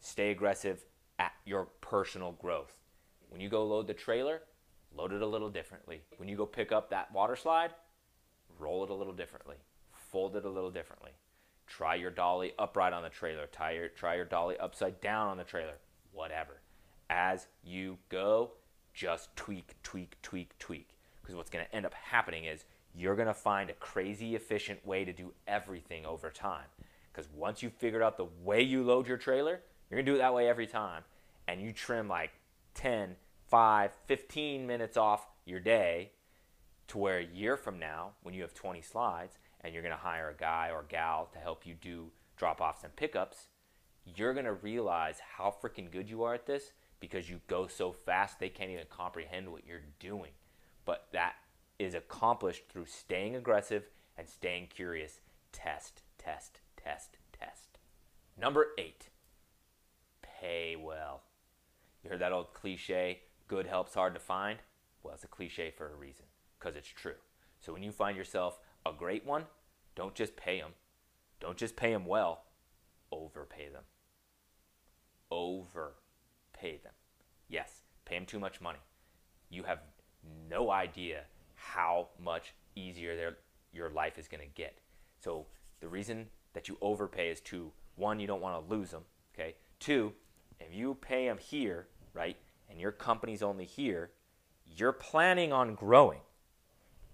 Stay 0.00 0.30
aggressive 0.30 0.86
at 1.18 1.32
your 1.44 1.66
personal 1.82 2.32
growth. 2.32 2.72
When 3.28 3.42
you 3.42 3.50
go 3.50 3.66
load 3.66 3.86
the 3.86 3.92
trailer, 3.92 4.40
load 4.96 5.12
it 5.12 5.22
a 5.22 5.26
little 5.26 5.50
differently. 5.50 6.02
When 6.16 6.28
you 6.28 6.36
go 6.36 6.46
pick 6.46 6.72
up 6.72 6.90
that 6.90 7.12
water 7.12 7.36
slide, 7.36 7.72
roll 8.58 8.84
it 8.84 8.90
a 8.90 8.94
little 8.94 9.12
differently. 9.12 9.56
Fold 9.92 10.36
it 10.36 10.44
a 10.44 10.50
little 10.50 10.70
differently. 10.70 11.12
Try 11.66 11.96
your 11.96 12.10
dolly 12.10 12.52
upright 12.58 12.92
on 12.92 13.02
the 13.02 13.08
trailer. 13.08 13.46
Try 13.46 13.72
your, 13.72 13.88
try 13.88 14.14
your 14.14 14.24
dolly 14.24 14.56
upside 14.58 15.00
down 15.00 15.28
on 15.28 15.36
the 15.36 15.44
trailer. 15.44 15.74
Whatever. 16.12 16.60
As 17.10 17.46
you 17.64 17.98
go, 18.08 18.52
just 18.94 19.34
tweak, 19.36 19.74
tweak, 19.82 20.16
tweak, 20.22 20.58
tweak. 20.58 20.90
Because 21.20 21.34
what's 21.36 21.50
going 21.50 21.64
to 21.64 21.74
end 21.74 21.86
up 21.86 21.94
happening 21.94 22.44
is 22.44 22.64
you're 22.94 23.16
going 23.16 23.28
to 23.28 23.34
find 23.34 23.68
a 23.68 23.74
crazy 23.74 24.34
efficient 24.34 24.84
way 24.86 25.04
to 25.04 25.12
do 25.12 25.32
everything 25.46 26.06
over 26.06 26.30
time. 26.30 26.66
Because 27.12 27.28
once 27.34 27.62
you've 27.62 27.74
figured 27.74 28.02
out 28.02 28.16
the 28.16 28.28
way 28.42 28.62
you 28.62 28.82
load 28.82 29.06
your 29.06 29.16
trailer, 29.16 29.60
you're 29.90 29.96
going 29.98 30.06
to 30.06 30.12
do 30.12 30.16
it 30.16 30.18
that 30.18 30.34
way 30.34 30.48
every 30.48 30.66
time. 30.66 31.02
And 31.48 31.60
you 31.60 31.72
trim 31.72 32.08
like 32.08 32.30
10, 32.74 33.16
5, 33.48 33.92
15 34.06 34.66
minutes 34.66 34.96
off 34.96 35.26
your 35.44 35.60
day 35.60 36.12
to 36.88 36.98
where 36.98 37.18
a 37.18 37.24
year 37.24 37.56
from 37.56 37.78
now, 37.78 38.12
when 38.22 38.34
you 38.34 38.42
have 38.42 38.54
20 38.54 38.82
slides 38.82 39.38
and 39.60 39.72
you're 39.72 39.82
going 39.82 39.94
to 39.94 40.00
hire 40.00 40.30
a 40.30 40.34
guy 40.40 40.70
or 40.72 40.84
gal 40.88 41.28
to 41.32 41.38
help 41.38 41.66
you 41.66 41.74
do 41.74 42.10
drop 42.36 42.60
offs 42.60 42.84
and 42.84 42.94
pickups, 42.96 43.46
you're 44.04 44.34
going 44.34 44.46
to 44.46 44.52
realize 44.52 45.18
how 45.36 45.54
freaking 45.62 45.90
good 45.90 46.08
you 46.08 46.22
are 46.22 46.34
at 46.34 46.46
this 46.46 46.72
because 47.00 47.28
you 47.28 47.40
go 47.46 47.66
so 47.66 47.92
fast 47.92 48.38
they 48.38 48.48
can't 48.48 48.70
even 48.70 48.86
comprehend 48.88 49.50
what 49.50 49.66
you're 49.66 49.80
doing. 50.00 50.30
But 50.84 51.08
that 51.12 51.34
is 51.78 51.94
accomplished 51.94 52.68
through 52.68 52.86
staying 52.86 53.36
aggressive 53.36 53.84
and 54.16 54.28
staying 54.28 54.68
curious. 54.68 55.20
Test, 55.52 56.02
test, 56.18 56.60
test, 56.76 57.18
test. 57.32 57.78
Number 58.38 58.68
eight, 58.78 59.10
pay 60.22 60.76
well. 60.76 61.22
You 62.02 62.10
heard 62.10 62.20
that 62.20 62.32
old 62.32 62.52
cliche, 62.54 63.20
good 63.48 63.66
helps 63.66 63.94
hard 63.94 64.14
to 64.14 64.20
find? 64.20 64.58
Well, 65.02 65.14
it's 65.14 65.24
a 65.24 65.28
cliche 65.28 65.70
for 65.70 65.92
a 65.92 65.96
reason, 65.96 66.24
because 66.58 66.76
it's 66.76 66.88
true. 66.88 67.14
So 67.60 67.72
when 67.72 67.82
you 67.82 67.92
find 67.92 68.16
yourself 68.16 68.58
a 68.84 68.92
great 68.92 69.24
one, 69.24 69.44
don't 69.94 70.14
just 70.14 70.36
pay 70.36 70.60
them. 70.60 70.72
Don't 71.40 71.56
just 71.56 71.76
pay 71.76 71.92
them 71.92 72.06
well, 72.06 72.44
overpay 73.12 73.68
them. 73.68 73.82
Overpay 75.30 76.80
them. 76.82 76.92
Yes, 77.48 77.82
pay 78.04 78.16
them 78.16 78.26
too 78.26 78.40
much 78.40 78.60
money. 78.60 78.78
You 79.50 79.62
have 79.64 79.80
no 80.48 80.70
idea 80.70 81.22
how 81.54 82.08
much 82.22 82.54
easier 82.74 83.16
their, 83.16 83.36
your 83.72 83.90
life 83.90 84.18
is 84.18 84.28
going 84.28 84.40
to 84.40 84.54
get. 84.54 84.78
So 85.18 85.46
the 85.80 85.88
reason 85.88 86.26
that 86.52 86.68
you 86.68 86.78
overpay 86.80 87.30
is 87.30 87.40
to 87.42 87.72
one, 87.96 88.20
you 88.20 88.26
don't 88.26 88.42
want 88.42 88.68
to 88.68 88.74
lose 88.74 88.90
them. 88.90 89.02
Okay. 89.34 89.54
Two, 89.78 90.12
if 90.58 90.74
you 90.74 90.94
pay 90.94 91.26
them 91.26 91.38
here, 91.38 91.88
right, 92.14 92.36
and 92.70 92.80
your 92.80 92.92
company's 92.92 93.42
only 93.42 93.64
here, 93.64 94.10
you're 94.76 94.92
planning 94.92 95.52
on 95.52 95.74
growing, 95.74 96.20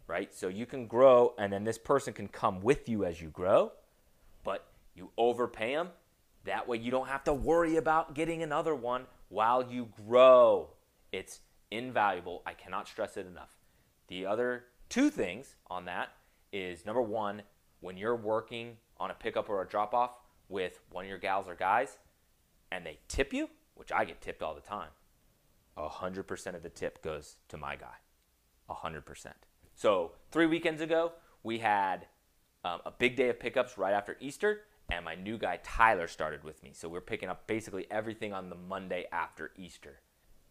right? 0.07 0.35
So 0.35 0.49
you 0.49 0.67
can 0.67 0.87
grow, 0.87 1.35
and 1.39 1.53
then 1.53 1.65
this 1.65 1.79
person 1.79 2.13
can 2.13 2.29
come 2.29 2.61
with 2.61 2.89
you 2.89 3.05
as 3.05 3.21
you 3.21 3.29
grow, 3.29 3.73
but 4.45 4.67
you 4.95 5.11
overpay 5.17 5.75
them. 5.75 5.91
That 6.45 6.67
way, 6.67 6.79
you 6.79 6.91
don't 6.91 7.09
have 7.09 7.25
to 7.25 7.33
worry 7.33 7.77
about 7.77 8.15
getting 8.15 8.43
another 8.43 8.75
one 8.75 9.07
while 9.29 9.71
you 9.71 9.89
grow. 10.07 10.71
It's 11.13 11.41
invaluable. 11.71 12.43
I 12.45 12.55
cannot 12.55 12.89
stress 12.89 13.17
it 13.17 13.27
enough. 13.27 13.57
The 14.09 14.27
other 14.27 14.65
Two 14.93 15.09
things 15.09 15.57
on 15.71 15.87
that 15.87 16.11
is 16.53 16.85
number 16.85 17.01
one, 17.01 17.41
when 17.81 17.97
you're 17.97 18.15
working 18.15 18.77
on 19.01 19.11
a 19.11 19.15
pickup 19.15 19.49
or 19.49 19.63
a 19.63 19.67
drop 19.67 19.95
off 19.95 20.11
with 20.51 20.81
one 20.91 21.07
of 21.07 21.09
your 21.09 21.17
gals 21.17 21.49
or 21.49 21.55
guys 21.55 21.97
and 22.71 22.85
they 22.85 22.99
tip 23.09 23.33
you, 23.33 23.49
which 23.75 23.91
I 23.91 24.05
get 24.05 24.21
tipped 24.21 24.43
all 24.43 24.55
the 24.55 24.61
time, 24.61 24.91
100% 25.77 26.55
of 26.55 26.63
the 26.63 26.69
tip 26.69 27.03
goes 27.03 27.37
to 27.49 27.57
my 27.57 27.77
guy. 27.77 27.95
100%. 28.71 29.27
So, 29.75 30.13
three 30.31 30.47
weekends 30.47 30.81
ago, 30.81 31.13
we 31.43 31.59
had 31.59 32.07
um, 32.65 32.81
a 32.85 32.91
big 32.91 33.17
day 33.17 33.29
of 33.29 33.41
pickups 33.41 33.79
right 33.79 33.95
after 33.95 34.17
Easter, 34.21 34.61
and 34.91 35.05
my 35.05 35.15
new 35.15 35.39
guy 35.39 35.59
Tyler 35.63 36.07
started 36.07 36.45
with 36.45 36.63
me. 36.63 36.71
So, 36.75 36.89
we're 36.89 37.01
picking 37.01 37.29
up 37.29 37.47
basically 37.47 37.87
everything 37.91 38.33
on 38.33 38.51
the 38.51 38.57
Monday 38.57 39.07
after 39.11 39.51
Easter. 39.57 40.01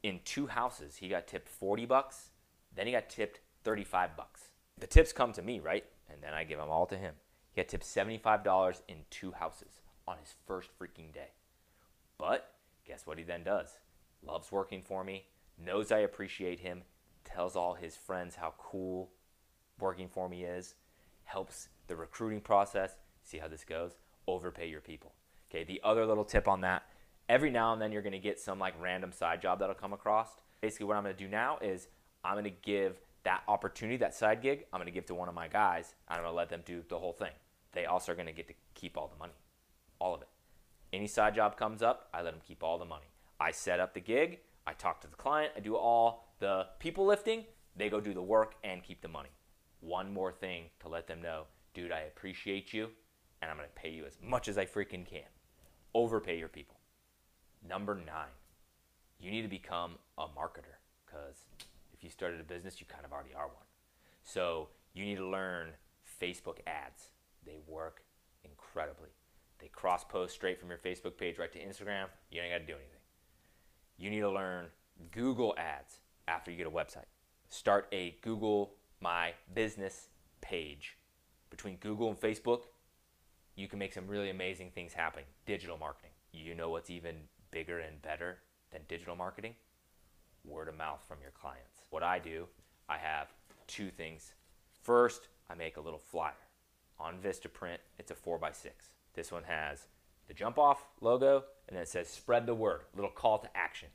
In 0.04 0.20
two 0.26 0.48
houses, 0.48 0.98
he 0.98 1.10
got 1.10 1.28
tipped 1.28 1.48
40 1.48 1.86
bucks, 1.86 2.32
then 2.76 2.88
he 2.88 2.94
got 2.94 3.10
tipped 3.10 3.40
35 3.64 4.18
bucks. 4.18 4.50
The 4.80 4.88
tips 4.88 5.14
come 5.14 5.32
to 5.34 5.42
me, 5.42 5.60
right? 5.60 5.86
And 6.10 6.22
then 6.22 6.34
I 6.34 6.44
give 6.44 6.58
them 6.58 6.70
all 6.70 6.88
to 6.88 6.98
him. 6.98 7.14
He 7.52 7.62
got 7.62 7.68
tipped 7.68 7.86
$75 7.86 8.82
in 8.88 8.98
two 9.10 9.32
houses 9.32 9.82
on 10.08 10.18
his 10.18 10.34
first 10.48 10.70
freaking 10.80 11.14
day. 11.14 11.30
But 12.18 12.54
guess 12.86 13.06
what 13.06 13.18
he 13.18 13.24
then 13.24 13.44
does? 13.44 13.78
Loves 14.26 14.52
working 14.52 14.82
for 14.82 15.04
me, 15.04 15.26
knows 15.58 15.92
I 15.92 16.00
appreciate 16.00 16.60
him, 16.60 16.84
tells 17.24 17.56
all 17.56 17.74
his 17.74 17.96
friends 17.96 18.36
how 18.36 18.54
cool 18.58 19.12
working 19.80 20.08
for 20.08 20.30
me 20.30 20.44
is, 20.44 20.76
helps 21.24 21.70
the 21.88 21.96
recruiting 21.96 22.42
process. 22.42 22.96
See 23.24 23.38
how 23.38 23.48
this 23.48 23.64
goes? 23.64 23.98
Overpay 24.28 24.70
your 24.70 24.82
people. 24.82 25.14
Okay, 25.50 25.64
the 25.64 25.82
other 25.84 26.06
little 26.06 26.24
tip 26.24 26.48
on 26.48 26.62
that 26.62 26.84
every 27.32 27.50
now 27.50 27.72
and 27.72 27.82
then 27.82 27.94
you're 27.94 28.02
going 28.02 28.12
to 28.12 28.20
get 28.20 28.38
some 28.40 28.60
like 28.60 28.74
random 28.82 29.14
side 29.14 29.42
job 29.42 29.60
that'll 29.60 29.74
come 29.74 29.94
across. 29.94 30.28
Basically, 30.60 30.86
what 30.86 30.98
I'm 30.98 31.04
going 31.04 31.16
to 31.16 31.24
do 31.24 31.30
now 31.30 31.58
is 31.62 31.88
I'm 32.26 32.34
going 32.34 32.44
to 32.44 32.50
give 32.50 33.00
that 33.24 33.44
opportunity, 33.48 33.96
that 33.98 34.14
side 34.14 34.42
gig, 34.42 34.66
I'm 34.74 34.80
going 34.80 34.88
to 34.88 34.92
give 34.92 35.06
to 35.06 35.16
one 35.16 35.30
of 35.30 35.34
my 35.34 35.48
guys. 35.48 35.96
I'm 36.10 36.18
going 36.18 36.30
to 36.30 36.36
let 36.36 36.50
them 36.50 36.62
do 36.66 36.84
the 36.90 37.00
whole 37.00 37.14
thing. 37.14 37.32
They 37.72 37.86
also 37.86 38.12
are 38.12 38.16
going 38.16 38.28
to 38.28 38.34
get 38.34 38.50
to 38.50 38.54
keep 38.74 38.98
all 38.98 39.08
the 39.08 39.18
money, 39.18 39.34
all 39.98 40.14
of 40.14 40.22
it. 40.22 40.28
Any 40.92 41.08
side 41.08 41.34
job 41.34 41.56
comes 41.56 41.82
up, 41.82 42.10
I 42.14 42.22
let 42.22 42.32
them 42.32 42.42
keep 42.46 42.64
all 42.64 42.78
the 42.78 42.86
money. 42.86 43.06
I 43.42 43.50
set 43.50 43.80
up 43.80 43.96
the 43.96 44.00
gig, 44.00 44.38
I 44.68 44.74
talk 44.74 45.02
to 45.02 45.08
the 45.08 45.16
client, 45.16 45.54
I 45.58 45.62
do 45.62 45.76
all 45.76 46.36
the 46.38 46.68
people 46.78 47.08
lifting, 47.08 47.46
they 47.76 47.90
go 47.90 48.00
do 48.00 48.14
the 48.14 48.22
work 48.22 48.54
and 48.64 48.84
keep 48.84 49.02
the 49.02 49.08
money. 49.08 49.32
One 49.80 50.14
more 50.14 50.32
thing 50.32 50.66
to 50.82 50.90
let 50.90 51.08
them 51.08 51.24
know, 51.24 51.46
dude, 51.74 51.92
I 51.92 52.02
appreciate 52.02 52.72
you 52.72 52.90
and 53.42 53.50
I'm 53.50 53.58
going 53.58 53.68
to 53.68 53.82
pay 53.82 53.90
you 53.90 54.06
as 54.06 54.20
much 54.24 54.48
as 54.48 54.60
I 54.60 54.66
freaking 54.66 55.08
can. 55.08 55.26
Overpay 55.96 56.38
your 56.38 56.50
people. 56.50 56.76
Number 57.68 57.96
nine, 57.96 58.38
you 59.20 59.32
need 59.32 59.42
to 59.42 59.48
become 59.48 59.94
a 60.20 60.26
marketer 60.26 60.78
because 61.04 61.46
if 61.96 62.04
you 62.04 62.12
started 62.12 62.40
a 62.40 62.44
business, 62.44 62.80
you 62.80 62.86
kind 62.86 63.06
of 63.06 63.12
already 63.12 63.34
are 63.34 63.48
one. 63.48 63.66
So 64.24 64.70
you 64.94 65.04
need 65.04 65.18
to 65.18 65.28
learn 65.28 65.70
Facebook 66.22 66.60
ads. 66.68 67.10
They 67.44 67.58
work 67.68 68.04
incredibly. 68.44 69.10
They 69.60 69.70
cross 69.70 70.04
post 70.04 70.36
straight 70.36 70.60
from 70.60 70.70
your 70.70 70.78
Facebook 70.78 71.18
page 71.18 71.40
right 71.40 71.52
to 71.52 71.60
Instagram. 71.60 72.06
You 72.30 72.42
ain't 72.42 72.54
got 72.54 72.60
to 72.60 72.66
do 72.68 72.74
anything. 72.74 73.01
You 74.02 74.10
need 74.10 74.22
to 74.22 74.32
learn 74.32 74.66
Google 75.12 75.54
ads 75.60 76.00
after 76.28 76.50
you 76.50 76.58
get 76.58 76.66
a 76.66 76.72
website. 76.72 77.06
Start 77.50 77.88
a 77.92 78.16
Google 78.24 78.74
My 79.00 79.34
Business 79.54 80.08
page. 80.42 80.98
Between 81.52 81.76
Google 81.76 82.10
and 82.10 82.20
Facebook, 82.20 82.62
you 83.56 83.68
can 83.68 83.78
make 83.78 83.94
some 83.94 84.08
really 84.08 84.32
amazing 84.32 84.72
things 84.74 84.94
happen. 84.94 85.22
Digital 85.46 85.78
marketing. 85.78 86.10
You 86.32 86.56
know 86.56 86.72
what's 86.72 86.90
even 86.90 87.16
bigger 87.52 87.78
and 87.78 88.02
better 88.02 88.40
than 88.72 88.82
digital 88.88 89.16
marketing? 89.16 89.54
Word 90.44 90.68
of 90.68 90.76
mouth 90.76 91.06
from 91.08 91.20
your 91.22 91.30
clients. 91.40 91.86
What 91.92 92.02
I 92.02 92.18
do, 92.18 92.48
I 92.90 92.98
have 92.98 93.28
two 93.68 93.92
things. 93.92 94.34
First, 94.82 95.28
I 95.48 95.54
make 95.54 95.78
a 95.78 95.82
little 95.82 96.00
flyer 96.00 96.34
on 97.00 97.20
Vistaprint. 97.24 97.78
It's 98.00 98.10
a 98.10 98.16
4x6. 98.16 98.72
This 99.14 99.32
one 99.32 99.44
has 99.44 99.86
the 100.32 100.36
jump 100.36 100.58
off 100.58 100.88
logo 101.02 101.44
and 101.68 101.76
then 101.76 101.84
it 101.84 101.90
says 101.90 102.08
spread 102.08 102.46
the 102.46 102.56
word, 102.56 102.84
little 102.96 103.12
call 103.12 103.40
to 103.40 103.50
action. 103.58 103.90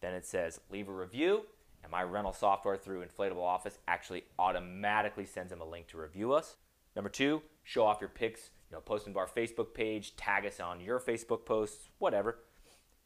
Then 0.00 0.14
it 0.14 0.24
says 0.24 0.60
leave 0.70 0.88
a 0.88 0.92
review 0.92 1.42
and 1.82 1.90
my 1.90 2.04
rental 2.04 2.32
software 2.32 2.76
through 2.76 3.04
Inflatable 3.04 3.42
Office 3.42 3.78
actually 3.88 4.22
automatically 4.38 5.26
sends 5.26 5.50
them 5.50 5.60
a 5.60 5.68
link 5.68 5.88
to 5.88 5.98
review 5.98 6.32
us. 6.32 6.54
Number 6.94 7.10
two, 7.10 7.42
show 7.64 7.84
off 7.84 8.00
your 8.00 8.08
pics, 8.08 8.50
you 8.70 8.76
know, 8.76 8.80
post 8.80 9.04
them 9.04 9.14
to 9.14 9.18
our 9.18 9.26
Facebook 9.26 9.74
page, 9.74 10.14
tag 10.14 10.46
us 10.46 10.60
on 10.60 10.80
your 10.80 11.00
Facebook 11.00 11.44
posts, 11.44 11.88
whatever. 11.98 12.38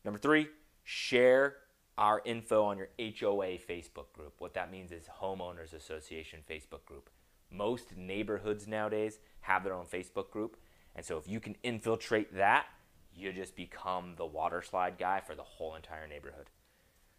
Number 0.05 0.19
three, 0.19 0.49
share 0.85 1.57
our 1.97 2.21
info 2.27 2.65
on 2.65 2.77
your 2.77 2.89
HOA 2.99 3.57
Facebook 3.67 4.13
group. 4.13 4.35
What 4.39 4.53
that 4.55 4.71
means 4.71 4.93
is 4.93 5.05
Homeowners 5.23 5.73
Association 5.73 6.41
Facebook 6.49 6.85
group. 6.85 7.09
Most 7.51 7.97
neighborhoods 7.97 8.69
nowadays 8.69 9.21
have 9.41 9.65
their 9.65 9.75
own 9.75 9.87
Facebook 9.87 10.31
group. 10.31 10.59
And 10.95 11.05
so 11.05 11.17
if 11.17 11.29
you 11.29 11.41
can 11.41 11.57
infiltrate 11.63 12.35
that, 12.37 12.67
you 13.15 13.33
just 13.33 13.57
become 13.57 14.15
the 14.17 14.27
water 14.27 14.63
slide 14.63 14.99
guy 14.99 15.21
for 15.21 15.35
the 15.35 15.43
whole 15.43 15.75
entire 15.75 16.07
neighborhood. 16.07 16.51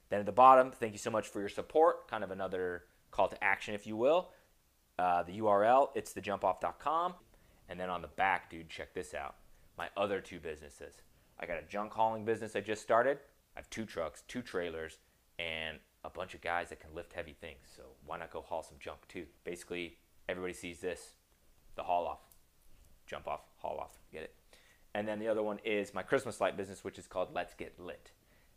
Then 0.10 0.20
at 0.20 0.26
the 0.26 0.32
bottom, 0.32 0.72
thank 0.72 0.94
you 0.94 1.00
so 1.00 1.12
much 1.12 1.28
for 1.28 1.40
your 1.40 1.50
support. 1.50 2.08
Kind 2.08 2.24
of 2.24 2.32
another 2.32 2.84
call 3.12 3.28
to 3.28 3.44
action, 3.44 3.74
if 3.74 3.88
you 3.88 3.96
will. 3.96 4.30
Uh, 5.00 5.24
the 5.24 5.40
URL, 5.40 5.90
it's 5.96 6.14
thejumpoff.com. 6.14 7.14
And 7.70 7.80
then 7.80 7.90
on 7.90 8.02
the 8.02 8.10
back, 8.10 8.50
dude, 8.50 8.70
check 8.70 8.94
this 8.94 9.14
out. 9.14 9.36
My 9.78 9.90
other 9.98 10.22
two 10.22 10.40
businesses. 10.40 11.02
I 11.40 11.46
got 11.46 11.58
a 11.58 11.64
junk 11.64 11.94
hauling 11.94 12.26
business 12.26 12.56
I 12.56 12.62
just 12.62 12.82
started. 12.82 13.18
I 13.56 13.60
have 13.60 13.70
two 13.70 13.86
trucks, 13.86 14.24
two 14.28 14.42
trailers, 14.42 15.00
and 15.40 15.80
a 16.04 16.10
bunch 16.10 16.34
of 16.36 16.42
guys 16.42 16.70
that 16.70 16.80
can 16.80 16.94
lift 16.94 17.14
heavy 17.14 17.36
things. 17.40 17.68
So 17.76 17.84
why 18.06 18.18
not 18.20 18.32
go 18.32 18.42
haul 18.42 18.64
some 18.64 18.78
junk 18.80 19.00
too? 19.08 19.26
Basically, 19.44 19.98
everybody 20.30 20.54
sees 20.54 20.80
this, 20.80 21.14
the 21.76 21.84
haul 21.84 22.06
off, 22.06 22.20
jump 23.08 23.28
off, 23.28 23.42
haul 23.64 23.80
off. 23.80 23.98
Get 24.12 24.24
it? 24.24 24.36
And 24.94 25.08
then 25.08 25.20
the 25.20 25.28
other 25.28 25.42
one 25.42 25.60
is 25.66 25.94
my 25.94 26.04
Christmas 26.04 26.40
light 26.40 26.56
business, 26.56 26.84
which 26.84 27.00
is 27.00 27.08
called 27.08 27.30
Let's 27.34 27.54
Get 27.54 27.80
Lit. 27.80 28.12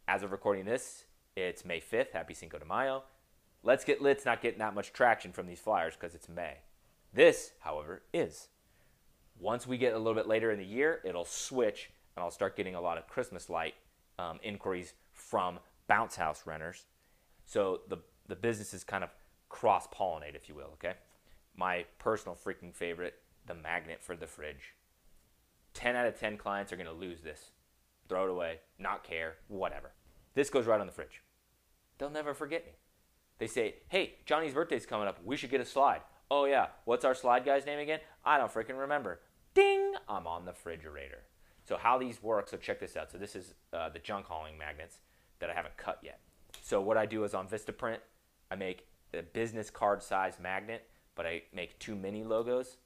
As 0.06 0.22
of 0.22 0.32
recording 0.32 0.66
this, 0.66 1.04
it's 1.34 1.64
May 1.64 1.80
5th. 1.80 2.12
Happy 2.12 2.34
Cinco 2.34 2.58
de 2.58 2.64
Mayo. 2.64 3.04
Let's 3.62 3.84
Get 3.84 4.02
Lit's 4.02 4.24
not 4.24 4.42
getting 4.42 4.58
that 4.58 4.74
much 4.74 4.92
traction 4.92 5.32
from 5.32 5.46
these 5.46 5.58
flyers 5.58 5.94
because 5.94 6.14
it's 6.14 6.28
May. 6.28 6.58
This, 7.12 7.52
however, 7.60 8.02
is. 8.12 8.48
Once 9.38 9.66
we 9.66 9.78
get 9.78 9.94
a 9.94 9.98
little 9.98 10.14
bit 10.14 10.28
later 10.28 10.50
in 10.50 10.58
the 10.58 10.64
year, 10.64 11.00
it'll 11.04 11.24
switch 11.24 11.90
and 12.16 12.22
I'll 12.22 12.30
start 12.30 12.56
getting 12.56 12.74
a 12.74 12.80
lot 12.80 12.98
of 12.98 13.06
Christmas 13.06 13.50
light 13.50 13.74
um, 14.18 14.38
inquiries 14.42 14.94
from 15.12 15.58
bounce 15.88 16.16
house 16.16 16.42
renters. 16.46 16.84
So 17.44 17.80
the, 17.88 17.98
the 18.28 18.36
business 18.36 18.74
is 18.74 18.84
kind 18.84 19.04
of 19.04 19.10
cross 19.48 19.86
pollinate, 19.88 20.34
if 20.34 20.48
you 20.48 20.54
will, 20.54 20.70
okay? 20.74 20.94
My 21.56 21.84
personal 21.98 22.36
freaking 22.36 22.74
favorite, 22.74 23.14
the 23.46 23.54
magnet 23.54 24.02
for 24.02 24.16
the 24.16 24.26
fridge. 24.26 24.74
10 25.76 25.94
out 25.94 26.06
of 26.06 26.18
10 26.18 26.38
clients 26.38 26.72
are 26.72 26.76
going 26.76 26.88
to 26.88 26.92
lose 26.92 27.20
this. 27.20 27.50
Throw 28.08 28.24
it 28.24 28.30
away, 28.30 28.60
not 28.78 29.04
care, 29.04 29.34
whatever. 29.48 29.92
This 30.34 30.48
goes 30.48 30.66
right 30.66 30.80
on 30.80 30.86
the 30.86 30.92
fridge. 30.92 31.22
They'll 31.98 32.10
never 32.10 32.34
forget 32.34 32.64
me. 32.64 32.72
They 33.38 33.46
say, 33.46 33.76
hey, 33.88 34.14
Johnny's 34.24 34.54
birthday's 34.54 34.86
coming 34.86 35.06
up. 35.06 35.18
We 35.24 35.36
should 35.36 35.50
get 35.50 35.60
a 35.60 35.66
slide. 35.66 36.00
Oh, 36.30 36.46
yeah. 36.46 36.68
What's 36.86 37.04
our 37.04 37.14
slide 37.14 37.44
guy's 37.44 37.66
name 37.66 37.78
again? 37.78 38.00
I 38.24 38.38
don't 38.38 38.52
freaking 38.52 38.78
remember. 38.78 39.20
Ding! 39.54 39.94
I'm 40.08 40.26
on 40.26 40.44
the 40.44 40.52
refrigerator. 40.52 41.24
So 41.64 41.76
how 41.76 41.98
these 41.98 42.22
work, 42.22 42.48
so 42.48 42.56
check 42.56 42.80
this 42.80 42.96
out. 42.96 43.10
So 43.10 43.18
this 43.18 43.36
is 43.36 43.54
uh, 43.72 43.90
the 43.90 43.98
junk 43.98 44.26
hauling 44.26 44.56
magnets 44.56 44.98
that 45.40 45.50
I 45.50 45.54
haven't 45.54 45.76
cut 45.76 45.98
yet. 46.02 46.20
So 46.62 46.80
what 46.80 46.96
I 46.96 47.06
do 47.06 47.24
is 47.24 47.34
on 47.34 47.48
Vistaprint, 47.48 47.98
I 48.50 48.54
make 48.54 48.86
a 49.12 49.22
business 49.22 49.68
card 49.68 50.02
size 50.02 50.38
magnet, 50.40 50.88
but 51.14 51.26
I 51.26 51.42
make 51.52 51.78
two 51.78 51.94
mini 51.94 52.24
logos. 52.24 52.78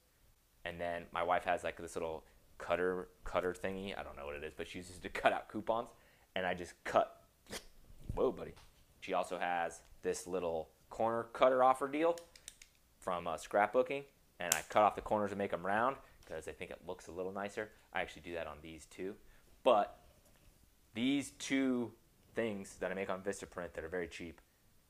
And 0.65 0.79
then 0.79 1.03
my 1.11 1.23
wife 1.23 1.45
has 1.45 1.63
like 1.63 1.77
this 1.77 1.95
little 1.95 2.25
cutter 2.61 3.09
cutter 3.25 3.53
thingy. 3.53 3.97
I 3.97 4.03
don't 4.03 4.15
know 4.15 4.25
what 4.25 4.35
it 4.35 4.43
is, 4.43 4.53
but 4.55 4.69
she 4.69 4.77
uses 4.77 4.97
to 4.99 5.09
cut 5.21 5.33
out 5.33 5.49
coupons. 5.49 5.89
And 6.35 6.45
I 6.45 6.53
just 6.53 6.73
cut. 6.85 7.21
Whoa, 8.15 8.31
buddy. 8.31 8.53
She 9.01 9.13
also 9.13 9.37
has 9.37 9.81
this 10.03 10.27
little 10.27 10.69
corner 10.89 11.27
cutter 11.33 11.63
offer 11.63 11.87
deal 11.87 12.15
from 12.99 13.27
uh, 13.27 13.35
scrapbooking. 13.35 14.03
And 14.39 14.53
I 14.55 14.61
cut 14.69 14.83
off 14.83 14.95
the 14.95 15.01
corners 15.01 15.31
and 15.31 15.37
make 15.37 15.51
them 15.51 15.65
round 15.65 15.97
because 16.23 16.47
I 16.47 16.51
think 16.51 16.71
it 16.71 16.79
looks 16.87 17.07
a 17.07 17.11
little 17.11 17.31
nicer. 17.31 17.69
I 17.93 18.01
actually 18.01 18.21
do 18.21 18.33
that 18.35 18.47
on 18.47 18.57
these 18.61 18.85
two, 18.85 19.15
But 19.63 19.99
these 20.93 21.31
two 21.31 21.91
things 22.35 22.77
that 22.79 22.91
I 22.91 22.93
make 22.93 23.09
on 23.09 23.21
Vistaprint 23.21 23.73
that 23.73 23.83
are 23.83 23.89
very 23.89 24.07
cheap 24.07 24.39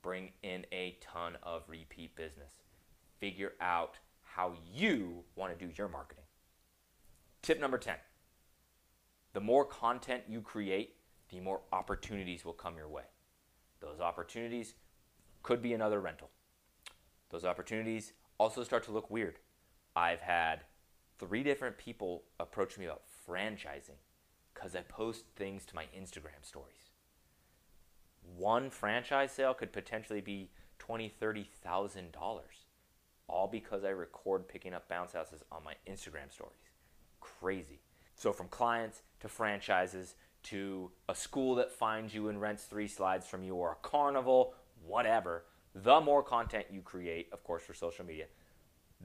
bring 0.01 0.31
in 0.43 0.65
a 0.71 0.97
ton 1.01 1.37
of 1.43 1.63
repeat 1.67 2.15
business. 2.15 2.53
Figure 3.19 3.53
out 3.59 3.97
how 4.23 4.53
you 4.73 5.23
want 5.35 5.57
to 5.57 5.65
do 5.65 5.71
your 5.75 5.87
marketing. 5.87 6.20
Tip 7.41 7.59
number 7.59 7.77
10 7.77 7.95
the 9.33 9.41
more 9.41 9.65
content 9.65 10.23
you 10.27 10.41
create, 10.41 10.95
the 11.29 11.39
more 11.39 11.61
opportunities 11.71 12.43
will 12.43 12.53
come 12.53 12.75
your 12.75 12.89
way. 12.89 13.03
Those 13.79 13.99
opportunities 14.01 14.75
could 15.43 15.61
be 15.61 15.73
another 15.73 16.01
rental. 16.01 16.29
Those 17.29 17.45
opportunities 17.45 18.13
also 18.37 18.63
start 18.63 18.83
to 18.85 18.91
look 18.91 19.09
weird. 19.09 19.39
I've 19.95 20.19
had 20.21 20.65
three 21.17 21.43
different 21.43 21.77
people 21.77 22.23
approach 22.39 22.77
me 22.77 22.85
about 22.85 23.03
franchising 23.27 23.99
because 24.53 24.75
I 24.75 24.81
post 24.81 25.25
things 25.35 25.65
to 25.67 25.75
my 25.75 25.85
Instagram 25.97 26.43
stories. 26.43 26.89
One 28.35 28.69
franchise 28.69 29.31
sale 29.31 29.53
could 29.53 29.73
potentially 29.73 30.21
be 30.21 30.51
twenty, 30.79 31.09
thirty 31.09 31.43
thousand 31.63 32.11
dollars. 32.11 32.65
all 33.27 33.47
because 33.47 33.83
I 33.85 33.89
record 33.89 34.47
picking 34.49 34.73
up 34.73 34.89
bounce 34.89 35.13
houses 35.13 35.43
on 35.51 35.63
my 35.63 35.75
Instagram 35.89 36.31
stories. 36.31 36.70
Crazy. 37.21 37.79
So, 38.15 38.33
from 38.33 38.47
clients 38.49 39.01
to 39.21 39.29
franchises 39.29 40.15
to 40.43 40.91
a 41.07 41.15
school 41.15 41.55
that 41.55 41.71
finds 41.71 42.13
you 42.13 42.27
and 42.27 42.41
rents 42.41 42.63
three 42.63 42.87
slides 42.87 43.27
from 43.27 43.43
you, 43.43 43.55
or 43.55 43.71
a 43.71 43.87
carnival, 43.87 44.53
whatever, 44.85 45.45
the 45.73 46.01
more 46.01 46.23
content 46.23 46.65
you 46.71 46.81
create, 46.81 47.29
of 47.31 47.43
course, 47.43 47.63
for 47.63 47.73
social 47.73 48.05
media, 48.05 48.25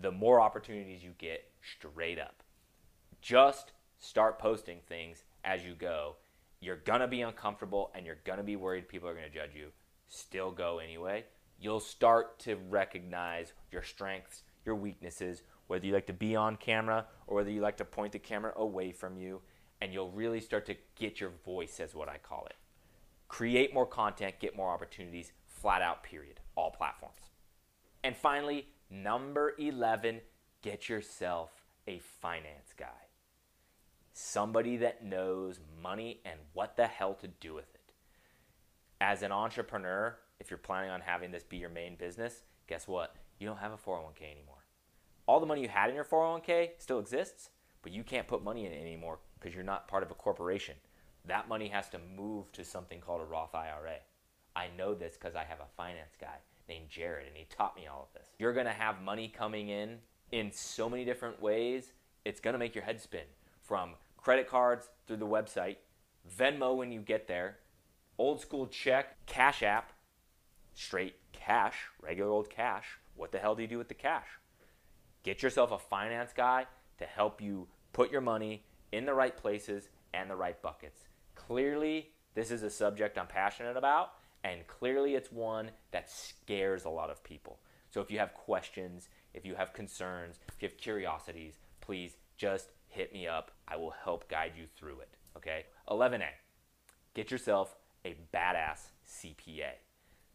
the 0.00 0.11
more 0.11 0.40
opportunities 0.40 1.02
you 1.04 1.12
get 1.18 1.49
straight 1.62 2.18
up. 2.18 2.42
Just 3.20 3.73
start 3.99 4.38
posting 4.38 4.78
things 4.88 5.25
as 5.44 5.64
you 5.64 5.75
go. 5.75 6.16
You're 6.61 6.76
going 6.76 7.00
to 7.00 7.06
be 7.06 7.23
uncomfortable 7.23 7.90
and 7.94 8.04
you're 8.04 8.18
going 8.25 8.38
to 8.38 8.44
be 8.44 8.56
worried 8.56 8.88
people 8.88 9.08
are 9.08 9.14
going 9.14 9.30
to 9.30 9.35
judge 9.35 9.54
you. 9.54 9.68
Still 10.08 10.50
go 10.50 10.78
anyway. 10.78 11.25
You'll 11.58 11.80
start 11.80 12.38
to 12.40 12.56
recognize 12.68 13.52
your 13.70 13.82
strengths, 13.82 14.42
your 14.64 14.75
weaknesses, 14.75 15.42
whether 15.66 15.87
you 15.87 15.92
like 15.92 16.06
to 16.06 16.12
be 16.12 16.37
on 16.37 16.56
camera 16.56 17.06
or 17.26 17.37
whether 17.37 17.50
you 17.50 17.61
like 17.61 17.76
to 17.78 17.85
point 17.85 18.12
the 18.12 18.18
camera 18.18 18.52
away 18.56 18.92
from 18.92 19.16
you, 19.16 19.40
and 19.80 19.92
you'll 19.92 20.11
really 20.11 20.40
start 20.40 20.66
to 20.66 20.76
get 20.94 21.20
your 21.20 21.32
voice, 21.44 21.80
as 21.80 21.94
what 21.94 22.08
I 22.08 22.18
call 22.18 22.46
it. 22.46 22.56
Create 23.28 23.75
more 23.75 23.87
content, 23.87 24.37
get 24.40 24.56
more 24.56 24.70
opportunities, 24.70 25.32
flat 25.46 25.82
out, 25.82 26.02
period. 26.02 26.40
All 26.54 26.70
platforms. 26.70 27.30
And 28.02 28.16
finally, 28.16 28.68
number 28.88 29.54
11, 29.58 30.20
get 30.62 30.88
yourself 30.88 31.50
a 31.87 31.99
finance 31.99 32.73
guy. 32.76 32.87
Somebody 34.12 34.78
that 34.78 35.04
knows 35.04 35.61
money 35.82 36.20
and 36.25 36.38
what 36.54 36.76
the 36.76 36.87
hell 36.87 37.14
to 37.14 37.28
do 37.28 37.52
with 37.52 37.75
it. 37.75 37.92
As 39.00 39.23
an 39.23 39.32
entrepreneur, 39.32 40.16
if 40.40 40.50
you're 40.50 40.58
planning 40.58 40.90
on 40.90 41.02
having 41.02 41.30
this 41.30 41.42
be 41.42 41.58
your 41.58 41.68
main 41.68 41.96
business, 41.96 42.42
guess 42.66 42.88
what? 42.88 43.14
You 43.38 43.46
don't 43.46 43.58
have 43.58 43.73
a 43.73 43.76
401k 43.76 44.23
anymore. 44.23 44.55
All 45.26 45.40
the 45.40 45.47
money 45.47 45.62
you 45.62 45.68
had 45.68 45.90
in 45.90 45.97
your 45.97 46.04
401k 46.04 46.71
still 46.78 47.00
exists, 47.00 47.50
but 47.83 47.92
you 47.92 48.04
can't 48.04 48.28
put 48.28 48.45
money 48.45 48.64
in 48.64 48.73
it 48.73 48.80
anymore 48.80 49.18
because 49.38 49.54
you're 49.54 49.64
not 49.64 49.88
part 49.88 50.02
of 50.02 50.11
a 50.11 50.14
corporation. 50.14 50.76
That 51.25 51.49
money 51.49 51.68
has 51.68 51.88
to 51.90 51.99
move 52.16 52.52
to 52.52 52.64
something 52.64 53.00
called 53.00 53.21
a 53.21 53.25
Roth 53.25 53.54
IRA. 53.54 53.97
I 54.54 54.68
know 54.78 54.95
this 54.95 55.14
because 55.14 55.35
I 55.35 55.45
have 55.45 55.61
a 55.61 55.76
finance 55.76 56.14
guy 56.21 56.38
named 56.68 56.88
Jared 56.88 57.26
and 57.26 57.37
he 57.37 57.45
taught 57.45 57.76
me 57.76 57.87
all 57.87 58.09
of 58.09 58.18
this. 58.18 58.30
You're 58.38 58.52
going 58.52 58.66
to 58.66 58.73
have 58.73 59.02
money 59.02 59.28
coming 59.28 59.68
in 59.68 59.99
in 60.33 60.50
so 60.52 60.88
many 60.88 61.04
different 61.04 61.40
ways, 61.40 61.92
it's 62.25 62.40
going 62.40 62.54
to 62.54 62.59
make 62.59 62.75
your 62.75 62.85
head 62.85 63.00
spin 63.00 63.26
from 63.62 63.95
credit 64.16 64.49
cards 64.49 64.88
through 65.06 65.18
the 65.18 65.26
website, 65.26 65.76
Venmo 66.38 66.76
when 66.76 66.90
you 66.90 67.00
get 67.00 67.28
there, 67.28 67.59
old 68.18 68.40
school 68.40 68.66
check, 68.66 69.25
Cash 69.26 69.62
App, 69.62 69.92
straight 70.75 71.14
cash, 71.33 71.76
regular 72.02 72.30
old 72.30 72.50
cash. 72.50 72.99
What 73.14 73.33
the 73.33 73.38
hell 73.38 73.54
do 73.54 73.62
you 73.62 73.68
do 73.68 73.78
with 73.78 73.88
the 73.88 73.95
cash? 73.95 74.26
Get 75.26 75.42
yourself 75.42 75.73
a 75.73 75.78
finance 75.80 76.33
guy 76.33 76.66
to 76.99 77.04
help 77.04 77.40
you 77.40 77.66
put 77.92 78.12
your 78.12 78.21
money 78.21 78.62
in 78.92 79.06
the 79.06 79.12
right 79.12 79.37
places 79.37 79.88
and 80.14 80.30
the 80.30 80.37
right 80.37 80.62
buckets. 80.62 81.00
Clearly, 81.35 82.11
this 82.37 82.52
is 82.52 82.62
a 82.62 82.71
subject 82.71 83.18
I'm 83.18 83.26
passionate 83.26 83.76
about, 83.76 84.11
and 84.45 84.64
clearly, 84.68 85.16
it's 85.16 85.33
one 85.33 85.73
that 85.90 86.09
scares 86.09 86.85
a 86.85 86.90
lot 86.90 87.11
of 87.11 87.25
people. 87.25 87.59
So, 87.90 88.00
if 88.00 88.09
you 88.09 88.21
have 88.21 88.35
questions, 88.35 89.09
if 89.35 89.45
you 89.45 89.56
have 89.56 89.73
concerns, 89.73 90.38
if 90.54 90.62
you 90.62 90.68
have 90.68 90.78
curiosities, 90.78 91.59
please 91.80 92.12
just 92.37 92.71
hit 92.87 93.12
me 93.12 93.26
up. 93.26 93.50
I 93.66 93.75
will 93.75 93.95
help 94.04 94.30
guide 94.30 94.52
you 94.56 94.66
through 94.76 95.00
it. 95.00 95.16
Okay? 95.37 95.64
11A, 95.88 96.28
get 97.14 97.33
yourself 97.33 97.75
a 98.04 98.14
badass 98.33 98.90
CPA. 99.11 99.73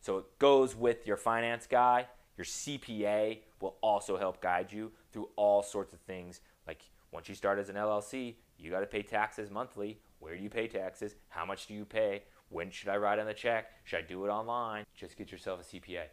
So 0.02 0.18
it 0.18 0.38
goes 0.38 0.76
with 0.76 1.08
your 1.08 1.16
finance 1.16 1.66
guy. 1.66 2.08
Your 2.42 2.46
CPA 2.48 3.38
will 3.60 3.76
also 3.82 4.18
help 4.18 4.42
guide 4.42 4.72
you 4.72 4.92
through 5.14 5.30
all 5.36 5.62
sorts 5.62 5.94
of 5.94 6.00
things. 6.00 6.42
Like 6.66 6.90
once 7.12 7.30
you 7.30 7.36
start 7.36 7.60
as 7.60 7.70
an 7.70 7.76
LLC, 7.76 8.34
you 8.58 8.72
got 8.72 8.80
to 8.80 8.88
pay 8.88 9.04
taxes 9.04 9.52
monthly. 9.52 10.00
Where 10.18 10.36
do 10.36 10.42
you 10.42 10.50
pay 10.50 10.68
taxes? 10.68 11.14
How 11.30 11.46
much 11.46 11.68
do 11.68 11.76
you 11.76 11.86
pay? 11.86 12.24
When 12.50 12.72
should 12.72 12.90
I 12.90 12.98
write 12.98 13.20
on 13.20 13.28
the 13.28 13.36
check? 13.36 13.68
Should 13.84 14.00
I 14.00 14.02
do 14.02 14.26
it 14.26 14.30
online? 14.30 14.86
Just 14.96 15.18
get 15.18 15.32
yourself 15.32 15.62
a 15.62 15.64
CPA. 15.64 16.06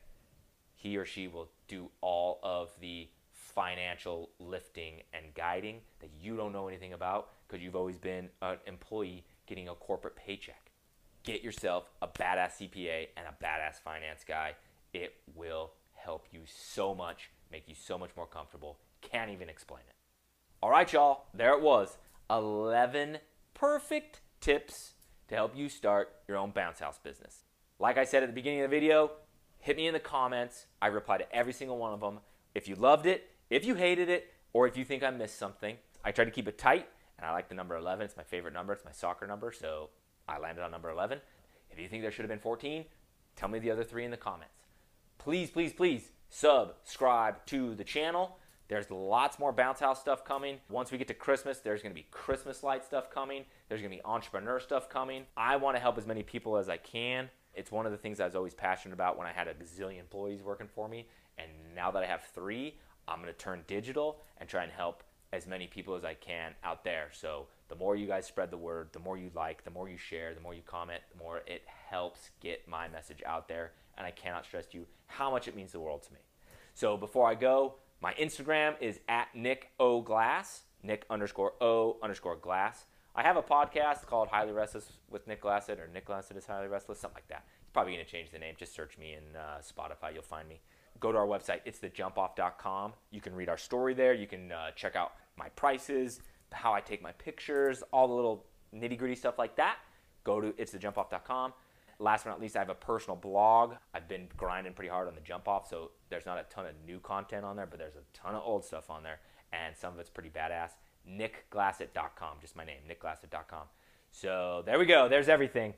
He 0.75 0.99
or 0.99 1.07
she 1.07 1.29
will 1.29 1.49
do 1.67 1.89
all 2.03 2.41
of 2.43 2.73
the 2.79 3.09
financial 3.33 4.29
lifting 4.39 5.01
and 5.15 5.33
guiding 5.33 5.81
that 6.01 6.11
you 6.21 6.37
don't 6.37 6.53
know 6.53 6.69
anything 6.69 6.93
about 6.93 7.31
because 7.49 7.65
you've 7.65 7.75
always 7.75 7.97
been 7.97 8.29
an 8.43 8.59
employee 8.67 9.25
getting 9.47 9.71
a 9.71 9.75
corporate 9.75 10.15
paycheck 10.15 10.69
get 11.25 11.43
yourself 11.43 11.91
a 12.01 12.09
badass 12.09 12.53
CPA 12.59 13.09
and 13.17 13.27
a 13.27 13.45
badass 13.45 13.83
finance 13.85 14.25
guy. 14.27 14.55
It 14.95 15.15
will 15.35 15.73
help 16.05 16.27
you 16.33 16.41
so 16.47 16.95
much, 16.95 17.31
make 17.51 17.69
you 17.69 17.75
so 17.75 17.99
much 17.99 18.11
more 18.17 18.27
comfortable. 18.27 18.79
Can't 19.01 19.31
even 19.31 19.49
explain 19.49 19.83
it. 19.89 19.95
All 20.63 20.71
right, 20.71 20.93
y'all, 20.93 21.27
there 21.35 21.53
it 21.53 21.63
was 21.63 21.99
11 22.31 23.19
perfect 23.55 24.21
tips 24.41 24.95
to 25.29 25.35
help 25.35 25.57
you 25.57 25.69
start 25.69 26.11
your 26.27 26.37
own 26.37 26.51
bounce 26.51 26.81
house 26.81 26.99
business. 26.99 27.45
Like 27.79 27.99
I 27.99 28.05
said 28.05 28.23
at 28.23 28.29
the 28.29 28.35
beginning 28.35 28.61
of 28.61 28.71
the 28.71 28.77
video, 28.77 29.13
hit 29.61 29.77
me 29.77 29.87
in 29.87 29.93
the 29.93 30.01
comments. 30.01 30.67
I 30.83 30.89
reply 30.89 31.19
to 31.19 31.35
every 31.35 31.53
single 31.53 31.79
one 31.79 31.93
of 31.93 32.01
them. 32.01 32.21
If 32.55 32.69
you 32.69 32.75
loved 32.75 33.07
it, 33.07 33.31
if 33.51 33.65
you 33.65 33.75
hated 33.75 34.09
it, 34.09 34.33
or 34.53 34.67
if 34.67 34.77
you 34.77 34.85
think 34.85 35.03
I 35.03 35.11
missed 35.11 35.39
something, 35.39 35.77
I 36.05 36.13
try 36.13 36.25
to 36.25 36.31
keep 36.31 36.49
it 36.49 36.59
tight, 36.59 36.89
and 37.19 37.27
I 37.27 37.33
like 37.33 37.49
the 37.49 37.55
number 37.55 37.77
11. 37.77 38.05
It's 38.05 38.17
my 38.17 38.23
favorite 38.23 38.55
number. 38.55 38.73
It's 38.73 38.85
my 38.85 38.93
soccer 38.93 39.27
number, 39.27 39.53
so 39.53 39.91
I 40.27 40.39
landed 40.39 40.63
on 40.63 40.71
number 40.71 40.91
11. 40.91 41.21
If 41.71 41.79
you 41.79 41.89
think 41.89 42.03
there 42.03 42.11
should 42.11 42.23
have 42.23 42.31
been 42.31 42.39
14, 42.39 42.85
tell 43.37 43.49
me 43.49 43.59
the 43.59 43.71
other 43.71 43.85
three 43.85 44.05
in 44.05 44.11
the 44.11 44.17
comments. 44.17 44.68
Please, 45.19 45.51
please, 45.51 45.73
please 45.73 46.11
subscribe 46.31 47.45
to 47.47 47.75
the 47.75 47.85
channel. 47.85 48.39
There's 48.69 48.91
lots 48.91 49.39
more 49.39 49.53
bounce 49.53 49.81
house 49.81 50.01
stuff 50.01 50.25
coming. 50.25 50.59
Once 50.69 50.93
we 50.93 50.99
get 50.99 51.09
to 51.09 51.15
Christmas, 51.15 51.59
there's 51.59 51.83
to 51.83 51.91
be 51.91 52.07
Christmas 52.11 52.63
light 52.63 52.85
stuff 52.85 53.11
coming. 53.11 53.45
There's 53.69 53.81
to 53.83 53.89
be 53.89 54.05
entrepreneur 54.05 54.61
stuff 54.61 54.89
coming. 54.89 55.25
I 55.37 55.57
want 55.57 55.77
to 55.77 55.81
help 55.81 55.99
as 55.99 56.07
many 56.07 56.23
people 56.23 56.57
as 56.57 56.69
I 56.69 56.77
can. 56.77 57.31
It's 57.55 57.73
one 57.73 57.87
of 57.87 57.93
the 57.93 57.99
things 57.99 58.21
I 58.21 58.27
was 58.27 58.37
always 58.37 58.55
passionate 58.55 58.95
about 58.95 59.19
when 59.19 59.27
I 59.27 59.33
had 59.33 59.49
a 59.49 59.55
gazillion 59.55 60.01
employees 60.01 60.43
working 60.43 60.69
for 60.69 60.89
me. 60.89 61.09
And 61.39 61.49
now 61.75 61.91
that 61.91 62.03
I 62.03 62.07
have 62.07 62.23
three, 62.35 62.79
I'm 63.09 63.25
to 63.25 63.33
turn 63.33 63.65
digital 63.67 64.21
and 64.39 64.49
try 64.49 64.63
and 64.63 64.73
help 64.73 65.03
as 65.33 65.47
many 65.47 65.67
people 65.67 65.95
as 65.95 66.05
I 66.05 66.15
can 66.15 66.55
out 66.63 66.85
there. 66.85 67.09
So 67.13 67.47
the 67.69 67.75
more 67.75 67.97
you 67.97 68.07
guys 68.07 68.27
spread 68.27 68.51
the 68.51 68.59
word, 68.59 68.91
the 68.93 68.99
more 68.99 69.17
you 69.17 69.31
like, 69.35 69.65
the 69.65 69.71
more 69.71 69.89
you 69.89 69.97
share, 69.97 70.35
the 70.35 70.41
more 70.41 70.55
you 70.55 70.63
comment, 70.65 71.01
the 71.11 71.23
more 71.23 71.43
it 71.47 71.63
helps 71.91 72.31
get 72.41 72.69
my 72.69 72.89
message 72.89 73.23
out 73.27 73.49
there. 73.49 73.73
And 73.99 74.07
I 74.07 74.11
cannot 74.11 74.47
stress 74.47 74.67
to 74.69 74.79
you 74.79 74.87
how 75.07 75.31
much 75.31 75.49
it 75.49 75.55
means 75.55 75.73
the 75.73 75.81
world 75.81 76.03
to 76.05 76.13
me. 76.15 76.21
So 76.75 76.97
before 76.97 77.29
I 77.29 77.35
go, 77.35 77.75
my 78.01 78.15
Instagram 78.15 78.75
is 78.81 79.01
at 79.09 79.29
Nick 79.35 79.73
O 79.81 80.01
Glass, 80.01 80.63
Nick 80.83 81.05
underscore 81.11 81.53
O 81.61 81.99
underscore 82.03 82.37
Glass. 82.37 82.87
I 83.17 83.23
have 83.23 83.37
a 83.37 83.43
podcast 83.43 84.07
called 84.07 84.29
Highly 84.29 84.53
Restless 84.53 84.93
with 85.11 85.27
Nick 85.27 85.41
Glassett, 85.41 85.81
or 85.81 85.89
Nick 85.93 86.07
Glassett 86.07 86.37
is 86.37 86.47
Highly 86.47 86.69
Restless, 86.69 87.01
something 87.01 87.17
like 87.17 87.29
that. 87.29 87.45
It's 87.61 87.73
probably 87.73 87.95
going 87.95 88.05
to 88.05 88.11
change 88.11 88.31
the 88.31 88.39
name. 88.39 88.55
Just 88.57 88.75
search 88.75 88.97
me 88.97 89.15
in 89.15 89.37
uh, 89.37 89.59
Spotify, 89.61 90.15
you'll 90.15 90.23
find 90.23 90.49
me. 90.49 90.61
Go 91.01 91.11
to 91.11 91.19
our 91.19 91.27
website, 91.27 91.61
it's 91.65 91.81
thejumpoff.com. 91.81 92.93
You 93.11 93.21
can 93.21 93.35
read 93.35 93.49
our 93.49 93.59
story 93.59 93.95
there. 93.95 94.15
You 94.15 94.29
can 94.29 94.53
uh, 94.53 94.71
check 94.77 94.95
out 94.95 95.15
my 95.37 95.49
prices, 95.51 96.21
how 96.53 96.73
I 96.73 96.81
take 96.81 97.03
my 97.03 97.13
pictures, 97.13 97.83
all 97.93 98.07
the 98.07 98.15
little 98.15 98.47
nitty 98.75 98.99
gritty 98.99 99.15
stuff 99.15 99.39
like 99.39 99.57
that, 99.57 99.79
go 100.25 100.41
to 100.41 100.53
itsthejumpoff.com. 100.53 101.53
Last 102.01 102.25
but 102.25 102.31
not 102.31 102.41
least, 102.41 102.57
I 102.57 102.61
have 102.61 102.71
a 102.71 102.75
personal 102.75 103.17
blog. 103.17 103.75
I've 103.93 104.09
been 104.09 104.29
grinding 104.37 104.73
pretty 104.73 104.89
hard 104.89 105.09
on 105.09 105.15
the 105.15 105.21
jump 105.21 105.49
off, 105.49 105.69
so 105.69 105.91
there's 106.11 106.27
not 106.27 106.39
a 106.39 106.45
ton 106.45 106.67
of 106.67 106.75
new 106.87 107.01
content 107.01 107.45
on 107.45 107.57
there, 107.57 107.67
but 107.67 107.79
there's 107.79 107.97
a 107.97 108.05
ton 108.15 108.35
of 108.35 108.43
old 108.45 108.65
stuff 108.65 108.89
on 108.89 109.03
there, 109.03 109.19
and 109.53 109.77
some 109.77 109.95
of 109.95 109.99
it's 109.99 110.11
pretty 110.11 110.31
badass. 110.31 110.71
NickGlassett.com, 111.11 112.37
just 112.41 112.55
my 112.55 112.65
name, 112.65 112.81
NickGlassett.com. 112.89 113.65
So 114.13 114.63
there 114.65 114.79
we 114.79 114.87
go. 114.87 115.09
There's 115.09 115.29
everything. 115.29 115.75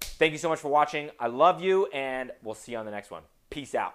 Thank 0.00 0.32
you 0.32 0.38
so 0.38 0.48
much 0.48 0.60
for 0.60 0.68
watching. 0.68 1.10
I 1.18 1.26
love 1.26 1.60
you, 1.60 1.86
and 1.86 2.30
we'll 2.42 2.54
see 2.54 2.72
you 2.72 2.78
on 2.78 2.84
the 2.84 2.92
next 2.92 3.10
one. 3.10 3.22
Peace 3.50 3.74
out. 3.74 3.94